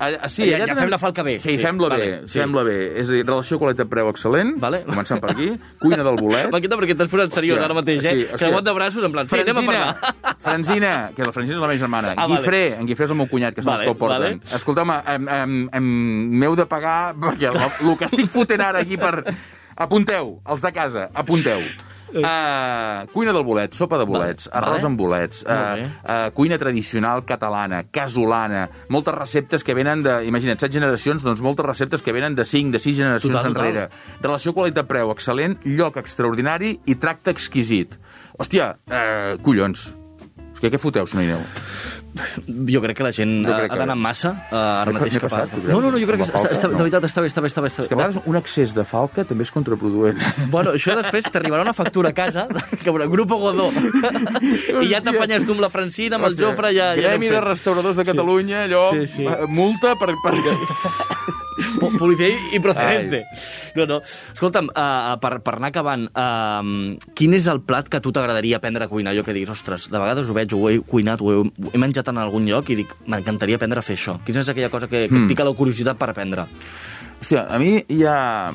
Ah, 0.00 0.30
sí, 0.32 0.46
Ja- 0.48 0.56
ja 0.62 0.64
tenen- 0.64 0.78
fem 0.80 0.88
la 0.88 0.96
falca 0.96 1.20
bé. 1.22 1.34
Sí, 1.38 1.58
Sí, 1.58 1.58
fem-la 1.60 1.88
vale, 1.92 2.04
bé, 2.08 2.20
sí. 2.24 2.38
fem-la 2.40 2.62
bé. 2.64 2.76
És 3.02 3.10
a 3.10 3.12
dir, 3.12 3.18
relació 3.26 3.58
qualitat-preu 3.60 4.08
excel·lent, 4.08 4.54
Vale. 4.56 4.78
començant 4.86 5.20
per 5.20 5.34
aquí, 5.34 5.50
cuina 5.78 5.98
del 6.06 6.16
bolet, 6.16 6.46
M'encanta 6.54 6.78
perquè 6.80 6.96
t'has 6.96 7.10
posat 7.12 7.36
seriós 7.36 7.58
Hòstia, 7.58 7.66
ara 7.68 7.76
mateix, 7.76 8.00
eh? 8.08 8.14
sí, 8.14 8.22
hòstia. 8.30 8.38
Creuat 8.46 8.64
de 8.64 8.72
braços, 8.78 9.04
en 9.04 9.12
plan, 9.12 9.28
sí, 9.28 9.36
anem 9.42 9.60
a 9.60 9.66
parlar. 9.66 10.14
Franzina, 10.46 10.94
que 11.14 11.20
la 11.28 11.34
Franzina 11.36 11.58
és 11.58 11.60
la 11.60 11.68
meva 11.68 11.82
germana. 11.84 12.14
Ah, 12.14 12.22
Ah, 12.24 12.26
vale. 12.30 12.38
Guifré, 12.40 12.62
en 12.80 12.88
Guifré 12.88 13.04
és 13.04 13.12
el 13.12 13.20
meu 13.20 13.28
cunyat, 13.28 13.52
que 13.54 13.60
són 13.60 13.74
Vale, 13.74 13.84
els 13.84 13.90
que 13.90 13.92
el 13.92 14.00
porten. 14.00 14.40
vale. 14.40 14.56
Escolta'm, 14.56 14.96
m'heu 16.40 16.56
de 16.56 16.66
pagar, 16.66 17.14
perquè 17.20 17.50
el, 17.52 17.60
el 17.60 17.96
que 18.00 18.08
estic 18.08 18.32
fotent 18.32 18.64
ara 18.64 18.80
aquí 18.80 18.96
per... 18.96 19.18
Apunteu, 19.80 20.34
els 20.44 20.60
de 20.60 20.72
casa, 20.76 21.08
apunteu. 21.16 21.62
Uh, 22.10 23.06
cuina 23.14 23.30
del 23.30 23.44
bolet, 23.46 23.70
sopa 23.78 23.94
de 24.00 24.04
bolets, 24.04 24.48
Vale, 24.50 24.58
arròs 24.58 24.80
vale. 24.80 24.88
amb 24.88 24.98
bolets, 24.98 25.44
uh, 25.46 25.84
uh, 26.02 26.24
cuina 26.34 26.58
tradicional 26.58 27.22
catalana, 27.24 27.84
casolana, 27.94 28.64
moltes 28.90 29.14
receptes 29.14 29.62
que 29.62 29.76
venen 29.78 30.02
de, 30.02 30.16
imagina't, 30.26 30.58
set 30.58 30.74
generacions, 30.74 31.22
doncs 31.22 31.40
moltes 31.46 31.64
receptes 31.68 32.02
que 32.02 32.12
venen 32.12 32.34
de 32.34 32.44
5, 32.44 32.74
de 32.74 32.82
6 32.82 32.96
generacions 32.98 33.36
Total, 33.38 33.54
total. 33.54 33.68
enrere. 33.70 33.86
Relació 34.26 34.52
qualitat-preu 34.58 35.14
excel·lent, 35.14 35.60
lloc 35.78 36.00
extraordinari 36.02 36.80
i 36.90 36.98
tracte 36.98 37.30
exquisit. 37.30 37.94
Hòstia, 38.42 38.72
eh, 38.90 39.36
collons. 39.46 39.92
Que 40.60 40.68
què 40.68 40.78
foteu, 40.82 41.06
si 41.06 41.16
no 41.16 41.22
hi 41.22 41.30
aneu? 41.30 41.46
Jo 42.70 42.80
crec 42.82 42.96
que 42.98 43.04
la 43.06 43.12
gent 43.14 43.44
ha, 43.46 43.56
ha 43.70 43.76
d'anar 43.78 43.94
amb 43.94 44.02
massa 44.02 44.32
uh, 44.50 44.56
ara 44.82 44.90
mateix 44.96 45.14
cap 45.22 45.32
a... 45.36 45.44
No, 45.68 45.78
no, 45.78 45.92
no, 45.92 45.98
jo 46.00 46.08
crec 46.08 46.18
que 46.22 46.26
està, 46.26 46.40
falca? 46.40 46.54
està, 46.56 46.66
de 46.66 46.74
No. 46.74 46.82
veritat 46.82 47.06
està 47.06 47.22
bé, 47.22 47.28
està 47.30 47.40
bé, 47.44 47.50
està 47.52 47.62
bé. 47.62 47.70
Està 47.70 47.84
És 47.84 47.88
que 47.88 47.94
a 47.94 47.98
bé. 47.98 48.02
vegades 48.02 48.18
un 48.26 48.38
excés 48.40 48.74
de 48.74 48.84
falca 48.84 49.24
també 49.28 49.46
és 49.46 49.52
contraproduent. 49.54 50.18
Bueno, 50.54 50.72
això 50.74 50.96
després 50.98 51.28
t'arribarà 51.32 51.62
una 51.62 51.74
factura 51.76 52.10
a 52.10 52.16
casa, 52.16 52.48
que 52.82 52.90
veurà, 52.90 53.06
Grupo 53.06 53.38
Godó. 53.38 53.68
I 53.70 54.88
ja 54.90 55.00
t'apanyes 55.06 55.46
tu 55.46 55.54
amb 55.54 55.62
la 55.62 55.70
Francina, 55.70 56.18
amb 56.18 56.26
el 56.30 56.34
Jofre, 56.40 56.72
ja... 56.74 56.90
ja 56.94 56.98
Gremi 56.98 57.30
anem 57.30 57.38
de 57.38 57.44
restauradors 57.46 57.96
de 58.00 58.08
Catalunya, 58.10 58.64
allò, 58.66 58.88
Sí, 58.96 59.06
sí. 59.06 59.26
eh, 59.30 59.46
multa 59.46 59.94
per... 60.00 60.10
per... 60.24 60.34
Po- 61.80 61.90
Policia 61.98 62.28
i 62.54 62.60
procedente. 62.62 63.22
No, 63.76 63.86
no. 63.86 63.98
Escolta'm, 64.34 64.68
uh, 64.72 65.14
per, 65.22 65.32
per 65.46 65.54
anar 65.58 65.70
acabant, 65.70 66.06
uh, 66.10 66.96
quin 67.14 67.34
és 67.38 67.46
el 67.52 67.60
plat 67.66 67.88
que 67.88 68.00
a 68.00 68.04
tu 68.04 68.12
t'agradaria 68.12 68.58
aprendre 68.58 68.84
a 68.86 68.90
cuinar? 68.90 69.14
Jo 69.16 69.24
que 69.26 69.34
diguis, 69.36 69.50
ostres, 69.52 69.88
de 69.92 69.98
vegades 69.98 70.28
ho 70.30 70.34
veig, 70.36 70.52
ho 70.56 70.62
he 70.70 70.78
cuinat, 70.80 71.20
ho 71.22 71.32
he, 71.32 71.36
ho 71.44 71.72
he 71.74 71.78
menjat 71.82 72.08
en 72.10 72.18
algun 72.22 72.48
lloc 72.48 72.70
i 72.70 72.78
dic, 72.82 72.96
m'encantaria 73.06 73.56
aprendre 73.60 73.78
a 73.82 73.86
fer 73.86 73.96
això. 73.98 74.18
Quina 74.26 74.40
és 74.44 74.48
aquella 74.52 74.70
cosa 74.72 74.88
que, 74.88 75.06
que 75.06 75.14
Hmm. 75.14 75.24
em 75.26 75.28
pica 75.28 75.44
la 75.46 75.54
curiositat 75.54 75.96
per 76.00 76.10
aprendre? 76.10 76.46
Hòstia, 77.20 77.46
a 77.50 77.58
mi 77.62 77.78
hi 77.88 78.02
ha... 78.08 78.50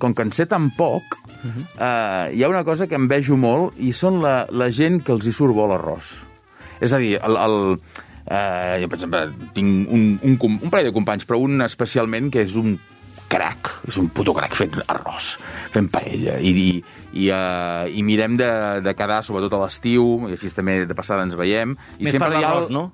Com 0.00 0.14
que 0.16 0.24
en 0.24 0.30
sé 0.32 0.46
tan 0.48 0.70
poc, 0.72 1.18
eh, 1.44 2.30
hi 2.32 2.42
ha 2.42 2.48
una 2.48 2.62
cosa 2.64 2.86
que 2.88 2.96
em 2.96 3.04
vejo 3.08 3.36
molt 3.36 3.76
i 3.78 3.92
són 3.92 4.22
la, 4.22 4.46
la 4.50 4.70
gent 4.72 5.02
que 5.04 5.12
els 5.12 5.26
hi 5.28 5.32
surt 5.36 5.52
bo 5.54 5.66
l'arròs. 5.68 6.14
És 6.80 6.92
a 6.96 6.98
dir, 7.02 7.18
el, 7.20 7.36
el, 7.36 7.56
eh, 8.26 8.76
jo, 8.82 8.88
per 8.90 8.98
exemple, 8.98 9.22
tinc 9.54 9.88
un, 9.92 10.04
un, 10.22 10.36
un 10.42 10.70
parell 10.70 10.90
de 10.90 10.94
companys, 10.96 11.24
però 11.28 11.38
un 11.42 11.62
especialment 11.66 12.30
que 12.34 12.42
és 12.46 12.54
un 12.58 12.76
crac, 13.28 13.72
és 13.88 13.96
un 13.98 14.06
puto 14.14 14.30
crac 14.36 14.54
fent 14.54 14.76
arròs, 14.86 15.32
fent 15.74 15.88
paella, 15.90 16.36
i, 16.38 16.52
i, 16.52 16.68
i, 17.24 17.30
uh, 17.34 17.88
i 17.90 18.04
mirem 18.06 18.36
de, 18.38 18.50
de 18.86 18.92
quedar, 18.94 19.22
sobretot 19.26 19.56
a 19.58 19.64
l'estiu, 19.64 20.28
i 20.28 20.36
així 20.36 20.52
també 20.54 20.84
de 20.86 20.94
passada 20.94 21.24
ens 21.26 21.34
veiem. 21.38 21.74
I 21.98 22.06
Més 22.06 22.14
per 22.14 22.28
ha 22.28 22.30
el- 22.30 22.36
l'arròs, 22.38 22.70
no? 22.70 22.84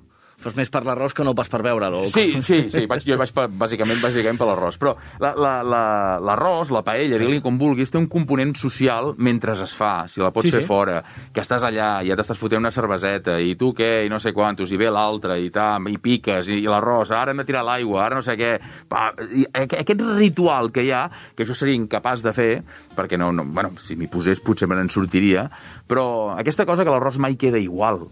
Fos 0.43 0.55
més 0.59 0.69
per 0.69 0.81
l'arròs 0.83 1.13
que 1.15 1.23
no 1.23 1.33
pas 1.35 1.47
per 1.49 1.61
veure'l. 1.63 1.93
o- 2.01 2.05
Sí, 2.05 2.41
sí, 2.43 2.69
sí, 2.69 2.85
vaig, 2.89 3.05
jo 3.07 3.17
vaig 3.17 3.31
per, 3.33 3.47
bàsicament, 3.49 4.01
bàsicament 4.03 4.37
per 4.37 4.47
l'arròs. 4.49 4.77
Però 4.77 4.95
l'arròs, 5.19 5.39
la, 5.39 5.53
la, 5.63 5.83
l'arròs, 6.19 6.69
la 6.75 6.81
paella, 6.83 7.17
digue-li 7.17 7.39
com 7.41 7.57
vulguis, 7.57 7.89
té 7.91 7.97
un 7.97 8.07
component 8.11 8.53
social 8.59 9.13
mentre 9.17 9.53
es 9.63 9.75
fa, 9.75 10.05
si 10.11 10.19
la 10.21 10.31
pots 10.35 10.45
Sí, 10.49 10.51
fer 10.51 10.61
sí. 10.61 10.67
fora, 10.67 11.01
que 11.33 11.39
estàs 11.41 11.63
allà, 11.63 12.01
ja 12.05 12.17
t'estàs 12.19 12.37
fotent 12.37 12.59
una 12.59 12.71
cerveseta, 12.75 13.39
i 13.39 13.55
tu 13.55 13.71
què, 13.73 14.05
i 14.05 14.09
no 14.11 14.19
sé 14.19 14.33
quantos, 14.33 14.71
i 14.71 14.77
ve 14.77 14.89
l'altre, 14.91 15.39
i 15.39 15.49
tam, 15.49 15.87
i 15.87 15.97
piques, 15.97 16.49
i, 16.51 16.59
i 16.63 16.67
l'arròs, 16.67 17.11
ara 17.15 17.31
hem 17.31 17.37
de 17.37 17.45
tirar 17.47 17.63
l'aigua, 17.63 18.03
ara 18.05 18.15
no 18.19 18.21
sé 18.25 18.35
què... 18.35 18.59
Pa, 18.89 19.13
i, 19.31 19.45
aqu- 19.53 19.79
aquest 19.79 20.01
ritual 20.17 20.71
que 20.75 20.83
hi 20.83 20.91
ha, 20.91 21.05
que 21.37 21.45
jo 21.47 21.53
seria 21.55 21.75
incapaç 21.79 22.21
de 22.25 22.33
fer, 22.33 22.51
perquè 22.97 23.17
no, 23.17 23.31
no 23.31 23.45
bueno, 23.45 23.71
si 23.79 23.95
m'hi 23.95 24.07
posés 24.11 24.41
potser 24.43 24.67
me 24.67 24.75
n'en 24.75 24.89
sortiria, 24.89 25.47
però 25.87 26.35
aquesta 26.35 26.65
cosa 26.65 26.83
que 26.83 26.91
l'arròs 26.91 27.17
mai 27.23 27.35
queda 27.39 27.57
igual. 27.61 28.09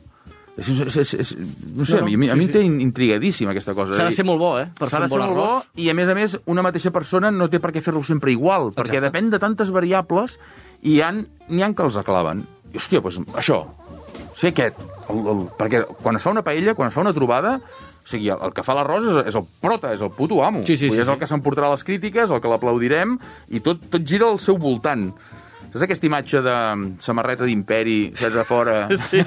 És, 0.60 0.68
és, 0.68 0.98
és, 0.98 1.14
és, 1.16 1.30
no 1.76 1.86
sé, 1.88 2.02
No, 2.02 2.02
no, 2.02 2.08
a 2.08 2.18
mi, 2.20 2.30
a 2.30 2.36
mi 2.36 2.46
sí, 2.46 2.50
em 2.50 2.52
té 2.52 2.64
intrigadíssim 2.84 3.50
aquesta 3.50 3.74
cosa. 3.78 3.96
S'ha 3.96 4.10
de 4.10 4.16
ser 4.16 4.26
molt 4.28 4.42
bo, 4.42 4.52
eh? 4.60 4.68
Per 4.78 4.90
S'ha 4.92 5.00
de 5.06 5.08
ser 5.10 5.22
molt 5.22 5.38
bo 5.38 5.52
i, 5.80 5.88
a 5.90 5.96
més 5.98 6.12
a 6.12 6.16
més, 6.18 6.36
una 6.52 6.66
mateixa 6.66 6.92
persona 6.92 7.32
no 7.32 7.48
té 7.50 7.62
per 7.64 7.72
què 7.72 7.84
fer-lo 7.84 8.04
sempre 8.04 8.34
igual, 8.36 8.74
perquè 8.76 9.00
Exacte. 9.00 9.08
depèn 9.08 9.32
de 9.32 9.40
tantes 9.40 9.72
variables 9.72 10.38
i 10.82 10.98
hi 10.98 11.02
ha, 11.02 11.14
n'hi 11.14 11.64
ha 11.64 11.72
que 11.78 11.88
els 11.88 11.98
aclaven. 12.02 12.44
I, 12.72 12.78
hòstia, 12.82 13.00
doncs 13.04 13.22
això, 13.40 13.62
sé 14.36 14.52
aquest, 14.52 14.80
el, 15.12 15.24
el, 15.32 15.48
perquè 15.58 15.86
quan 16.02 16.20
es 16.20 16.28
fa 16.28 16.36
una 16.36 16.44
paella, 16.44 16.76
quan 16.76 16.92
es 16.92 16.96
fa 16.96 17.04
una 17.06 17.16
trobada, 17.16 17.58
o 18.02 18.08
sigui, 18.10 18.32
el, 18.34 18.40
el 18.44 18.54
que 18.58 18.64
fa 18.66 18.76
l'arròs 18.76 19.08
és, 19.08 19.20
és 19.32 19.38
el 19.38 19.46
prota, 19.62 19.92
és 19.96 20.02
el 20.04 20.12
puto 20.16 20.42
amo. 20.44 20.64
Sí, 20.68 20.76
sí, 20.76 20.90
Vull 20.90 20.98
dir, 20.98 21.02
sí, 21.02 21.06
és 21.06 21.12
el 21.12 21.16
sí. 21.16 21.22
que 21.24 21.30
s'emportarà 21.32 21.70
les 21.72 21.86
crítiques, 21.88 22.32
el 22.32 22.42
que 22.42 22.52
l'aplaudirem, 22.52 23.16
i 23.54 23.62
tot, 23.64 23.84
tot 23.94 24.08
gira 24.08 24.28
al 24.28 24.42
seu 24.44 24.58
voltant. 24.62 25.12
Saps 25.72 25.84
aquesta 25.86 26.06
imatge 26.10 26.42
de 26.44 26.56
samarreta 27.00 27.46
d'imperi, 27.48 28.12
saps, 28.20 28.36
a 28.36 28.44
fora? 28.44 28.78
Sí. 29.12 29.22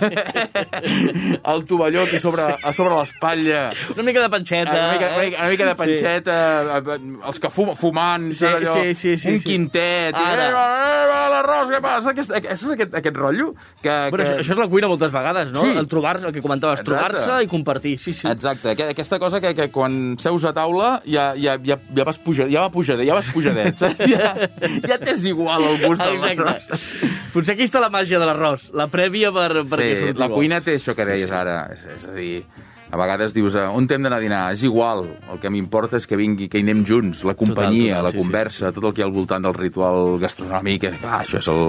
el 1.45 1.65
tovalló 1.65 2.03
aquí 2.03 2.19
sobre, 2.19 2.43
a 2.63 2.73
sobre 2.73 2.95
l'espatlla, 2.99 3.71
Una 3.95 4.03
mica 4.03 4.21
de 4.23 4.29
panxeta. 4.31 4.71
una 4.71 4.93
mica, 4.93 5.07
una 5.15 5.25
mica, 5.25 5.39
una 5.39 5.49
mica 5.51 5.65
de 5.65 5.71
Sí. 5.71 5.77
panxeta, 5.79 6.83
sí. 6.85 7.17
els 7.27 7.41
que 7.41 7.51
fum, 7.51 7.75
fumant, 7.77 8.33
Sí, 8.33 8.39
saps 8.45 8.61
allò, 8.61 8.75
sí, 8.83 8.95
sí, 8.95 9.17
sí, 9.17 9.29
un 9.33 9.39
sí. 9.39 9.45
quintet, 9.49 10.15
i, 10.17 10.21
Ara. 10.21 10.49
eh, 10.49 10.53
va, 10.53 10.67
va, 11.09 11.21
l'arròs, 11.35 11.71
què 11.73 11.81
passa? 11.81 12.11
Aquest, 12.11 12.31
aquest, 12.31 12.53
és 12.63 12.69
aquest, 12.77 12.95
aquest 13.01 13.17
rotllo? 13.17 13.55
Que, 13.83 13.95
Bueno, 14.11 14.17
que... 14.25 14.31
això, 14.31 14.39
això 14.41 14.53
és 14.53 14.59
la 14.59 14.69
cuina 14.69 14.89
moltes 14.89 15.13
vegades, 15.13 15.53
no? 15.53 15.61
Sí. 15.65 15.73
El 15.77 15.89
trobar-se, 15.89 16.27
el 16.29 16.33
que 16.37 16.43
comentaves, 16.43 16.83
trobar-se 16.85 17.43
i 17.43 17.47
compartir. 17.49 17.99
Sí, 17.99 18.13
sí. 18.13 18.29
Exacte, 18.29 18.71
aqu- 18.77 18.91
aquesta 18.91 19.19
cosa 19.19 19.41
que, 19.41 19.55
que 19.55 19.71
quan 19.71 20.17
seus 20.21 20.45
a 20.45 20.53
taula 20.53 21.01
ja, 21.07 21.33
ja, 21.37 21.57
ja, 21.65 21.79
ja 21.97 22.05
vas 22.05 22.19
pujar, 22.19 22.49
ja 22.53 22.61
va 22.67 22.71
pujadet, 22.71 23.07
ja 23.09 23.15
vas 23.15 23.33
pujadet, 23.33 23.79
saps? 23.79 23.95
Ja, 24.15 24.35
ja 24.85 24.99
t'és 25.01 25.25
igual 25.27 25.63
el 25.65 25.81
gust 25.87 26.03
de 26.03 26.34
Exacte. 26.43 26.79
Potser 27.33 27.55
aquí 27.55 27.63
està 27.67 27.81
la 27.81 27.91
màgia 27.91 28.19
de 28.19 28.27
l'arròs, 28.27 28.69
la 28.75 28.87
prèvia 28.93 29.31
per, 29.35 29.49
perquè 29.71 29.95
Sí, 29.95 30.01
surti 30.07 30.21
la 30.21 30.29
bo. 30.29 30.35
cuina 30.41 30.61
té 30.61 30.77
això 30.79 30.95
que 30.95 31.05
deies 31.09 31.31
ara, 31.31 31.69
és, 31.73 31.87
és 31.97 32.07
a 32.09 32.13
dir, 32.15 32.45
A 32.93 32.97
vegades 33.01 33.33
dius, 33.35 33.55
eh, 33.57 33.65
on 33.67 33.87
hem 33.91 34.03
d'anar 34.05 34.19
a 34.19 34.23
dinar? 34.23 34.53
És 34.53 34.63
igual, 34.63 35.05
el 35.33 35.39
que 35.41 35.51
m'importa 35.51 35.97
és 35.97 36.07
que 36.07 36.17
vingui, 36.17 36.49
que 36.49 36.59
hi 36.59 36.63
anem 36.63 36.85
junts, 36.87 37.25
la 37.25 37.35
companyia, 37.35 37.97
total, 37.97 38.05
la 38.05 38.11
sí, 38.11 38.17
sí, 38.19 38.23
conversa, 38.23 38.73
tot 38.73 38.85
el 38.85 38.93
que 38.95 39.01
hi 39.01 39.05
ha 39.05 39.07
al 39.09 39.13
voltant 39.15 39.43
del 39.43 39.55
ritual 39.55 40.19
gastronòmic, 40.23 40.85
eh, 40.85 40.93
clar, 41.01 41.23
això 41.25 41.39
és 41.41 41.49
el, 41.49 41.63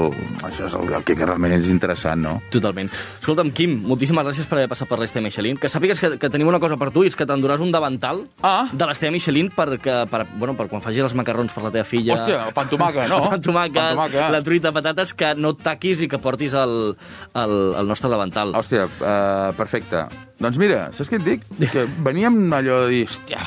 això 0.46 0.68
és 0.68 0.76
el, 0.78 0.92
el 0.94 1.04
que 1.08 1.16
realment 1.18 1.56
és 1.56 1.70
interessant, 1.72 2.22
no? 2.22 2.36
Totalment. 2.54 2.92
Escolta'm, 3.22 3.50
Quim, 3.56 3.78
moltíssimes 3.88 4.26
gràcies 4.28 4.46
per 4.50 4.60
haver 4.60 4.70
passat 4.70 4.88
per 4.92 5.00
l'Estella 5.00 5.26
Michelin. 5.30 5.58
Que 5.58 5.70
sàpigues 5.72 6.00
que, 6.04 6.12
que 6.22 6.30
tenim 6.30 6.48
una 6.52 6.60
cosa 6.60 6.78
per 6.78 6.92
tu, 6.92 7.04
i 7.04 7.08
és 7.10 7.16
que 7.16 7.26
t'enduràs 7.26 7.62
un 7.64 7.72
davantal 7.74 8.26
Ah. 8.44 8.68
de 8.72 8.86
l'Estella 8.86 9.14
Michelin 9.16 9.50
per, 9.56 9.80
que, 9.80 9.96
per, 10.12 10.26
bueno, 10.38 10.54
per 10.60 10.68
quan 10.70 10.82
facis 10.84 11.02
els 11.08 11.16
macarrons 11.18 11.54
per 11.56 11.64
la 11.64 11.72
teva 11.72 11.86
filla. 11.88 12.14
Hòstia, 12.20 12.44
el 12.50 12.54
pan 12.54 12.70
tomaca, 12.70 13.08
no? 13.08 13.24
El 13.26 13.30
pan 13.30 13.42
tomaca, 13.42 13.74
Pan 13.74 13.96
tomaca. 13.96 14.30
la 14.30 14.44
truita 14.44 14.70
de 14.70 14.74
patates, 14.82 15.14
que 15.16 15.34
no 15.36 15.56
et 15.56 15.64
taquis 15.64 16.02
i 16.06 16.08
que 16.12 16.20
portis 16.20 16.54
el, 16.54 16.96
el, 17.34 17.56
el 17.80 17.88
nostre 17.88 18.10
davantal. 18.12 18.54
Hòstia, 18.56 18.86
uh, 18.86 19.54
perfecte. 19.58 20.06
Doncs 20.36 20.58
mira, 20.60 20.90
saps 20.92 21.08
què 21.08 21.16
et 21.16 21.24
dic? 21.24 21.44
Que 21.72 21.86
veníem 22.04 22.36
allò 22.54 22.82
de 22.84 22.90
dir, 22.92 23.04
hòstia, 23.08 23.40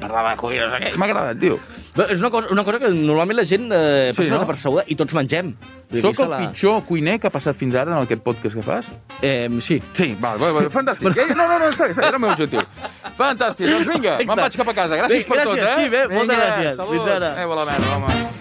parlar 0.00 0.24
de 0.32 0.36
cuina, 0.40 0.64
no 0.66 0.72
sé 0.74 0.80
què. 0.82 0.90
M'ha 0.98 1.06
agradat, 1.06 1.38
tio. 1.38 1.60
Bé, 1.94 2.08
És 2.10 2.18
una 2.18 2.30
cosa, 2.34 2.48
una 2.50 2.64
cosa 2.66 2.80
que 2.82 2.88
normalment 2.90 3.38
la 3.38 3.44
gent 3.46 3.68
eh, 3.70 4.10
Sí, 4.10 4.16
passa 4.18 4.32
no? 4.32 4.40
desapercebuda 4.40 4.82
i 4.90 4.96
tots 4.98 5.14
mengem. 5.14 5.52
Soc 5.94 6.18
el 6.24 6.30
la- 6.32 6.40
pitjor 6.42 6.82
cuiner 6.88 7.20
que 7.22 7.30
ha 7.30 7.30
passat 7.30 7.54
fins 7.54 7.76
ara 7.78 7.94
en 7.94 8.02
aquest 8.02 8.24
podcast 8.26 8.58
que 8.58 8.66
fas? 8.66 8.90
Eh, 9.22 9.46
sí. 9.62 9.78
Sí, 9.94 10.16
val, 10.18 10.40
val, 10.42 10.56
val 10.58 10.70
fantàstic. 10.74 11.14
Eh? 11.14 11.30
No, 11.38 11.46
no, 11.46 11.60
no, 11.62 11.70
està, 11.70 11.86
està, 11.94 12.08
era 12.08 12.18
el 12.18 12.24
meu 12.26 12.34
objectiu. 12.34 12.66
Fantàstic, 13.20 13.70
doncs 13.70 13.86
vinga, 13.94 14.18
me'n 14.26 14.34
vaig 14.42 14.56
cap 14.58 14.72
a 14.74 14.74
casa. 14.74 14.98
Gràcies 14.98 15.22
Bé, 15.22 15.28
per 15.30 15.38
gràcies, 15.38 15.54
tot, 15.54 15.68
eh? 15.70 15.76
Quim, 15.84 15.94
eh? 15.94 16.06
Moltes 16.18 16.42
gràcies. 16.42 16.80
Salut. 16.82 16.96
Fins 16.98 17.12
ara. 17.14 17.34
Eh, 17.38 17.46
la 17.46 17.64
merda, 17.70 17.94
home. 18.00 18.33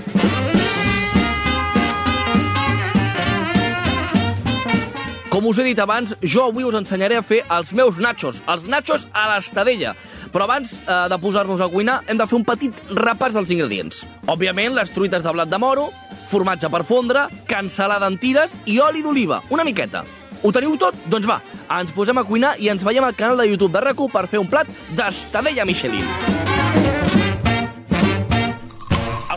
Com 5.33 5.47
us 5.49 5.57
he 5.57 5.63
dit 5.65 5.79
abans, 5.81 6.11
jo 6.21 6.43
avui 6.45 6.61
us 6.61 6.75
ensenyaré 6.77 7.15
a 7.17 7.23
fer 7.25 7.39
els 7.55 7.71
meus 7.73 7.97
nachos, 7.97 8.37
els 8.53 8.67
nachos 8.69 9.07
a 9.17 9.23
l'estadella. 9.31 9.95
Però 10.29 10.45
abans 10.45 10.75
eh, 10.77 10.97
de 11.09 11.17
posar-nos 11.17 11.63
a 11.65 11.71
cuinar, 11.73 12.03
hem 12.05 12.19
de 12.21 12.27
fer 12.29 12.37
un 12.37 12.45
petit 12.45 12.83
repàs 12.93 13.33
dels 13.33 13.49
ingredients. 13.55 14.03
Òbviament, 14.29 14.77
les 14.77 14.93
truites 14.93 15.25
de 15.25 15.33
blat 15.33 15.49
de 15.49 15.57
moro, 15.57 15.87
formatge 16.29 16.69
per 16.69 16.83
fondre, 16.85 17.25
cansalada 17.49 18.13
en 18.13 18.21
tires 18.21 18.59
i 18.69 18.77
oli 18.77 19.01
d'oliva, 19.01 19.41
una 19.49 19.65
miqueta. 19.65 20.05
Ho 20.43 20.53
teniu 20.53 20.77
tot? 20.77 21.01
Doncs 21.09 21.25
va, 21.25 21.41
ens 21.79 21.97
posem 21.97 22.21
a 22.21 22.29
cuinar 22.29 22.53
i 22.61 22.69
ens 22.69 22.85
veiem 22.85 23.09
al 23.09 23.17
canal 23.17 23.41
de 23.41 23.49
YouTube 23.49 23.73
de 23.73 23.87
RAC1 23.89 24.13
per 24.13 24.27
fer 24.29 24.43
un 24.43 24.53
plat 24.53 24.69
d'estadella 24.93 25.65
Michelin. 25.65 26.52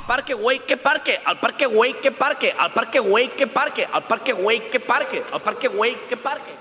Parque, 0.06 0.34
güey, 0.34 0.60
que 0.60 0.76
parque, 0.76 1.18
al 1.24 1.40
parque, 1.40 1.66
güey, 1.66 1.94
que 1.94 2.12
parque, 2.12 2.52
al 2.56 2.72
parque, 2.72 3.00
güey, 3.00 3.28
que 3.30 3.46
parque, 3.48 3.88
al 3.92 4.04
parque, 4.04 4.32
güey, 4.32 4.70
que 4.70 4.78
parque, 4.78 5.22
al 5.32 5.40
parque, 5.40 5.66
güey, 5.66 5.96
que 6.08 6.16
parque. 6.16 6.52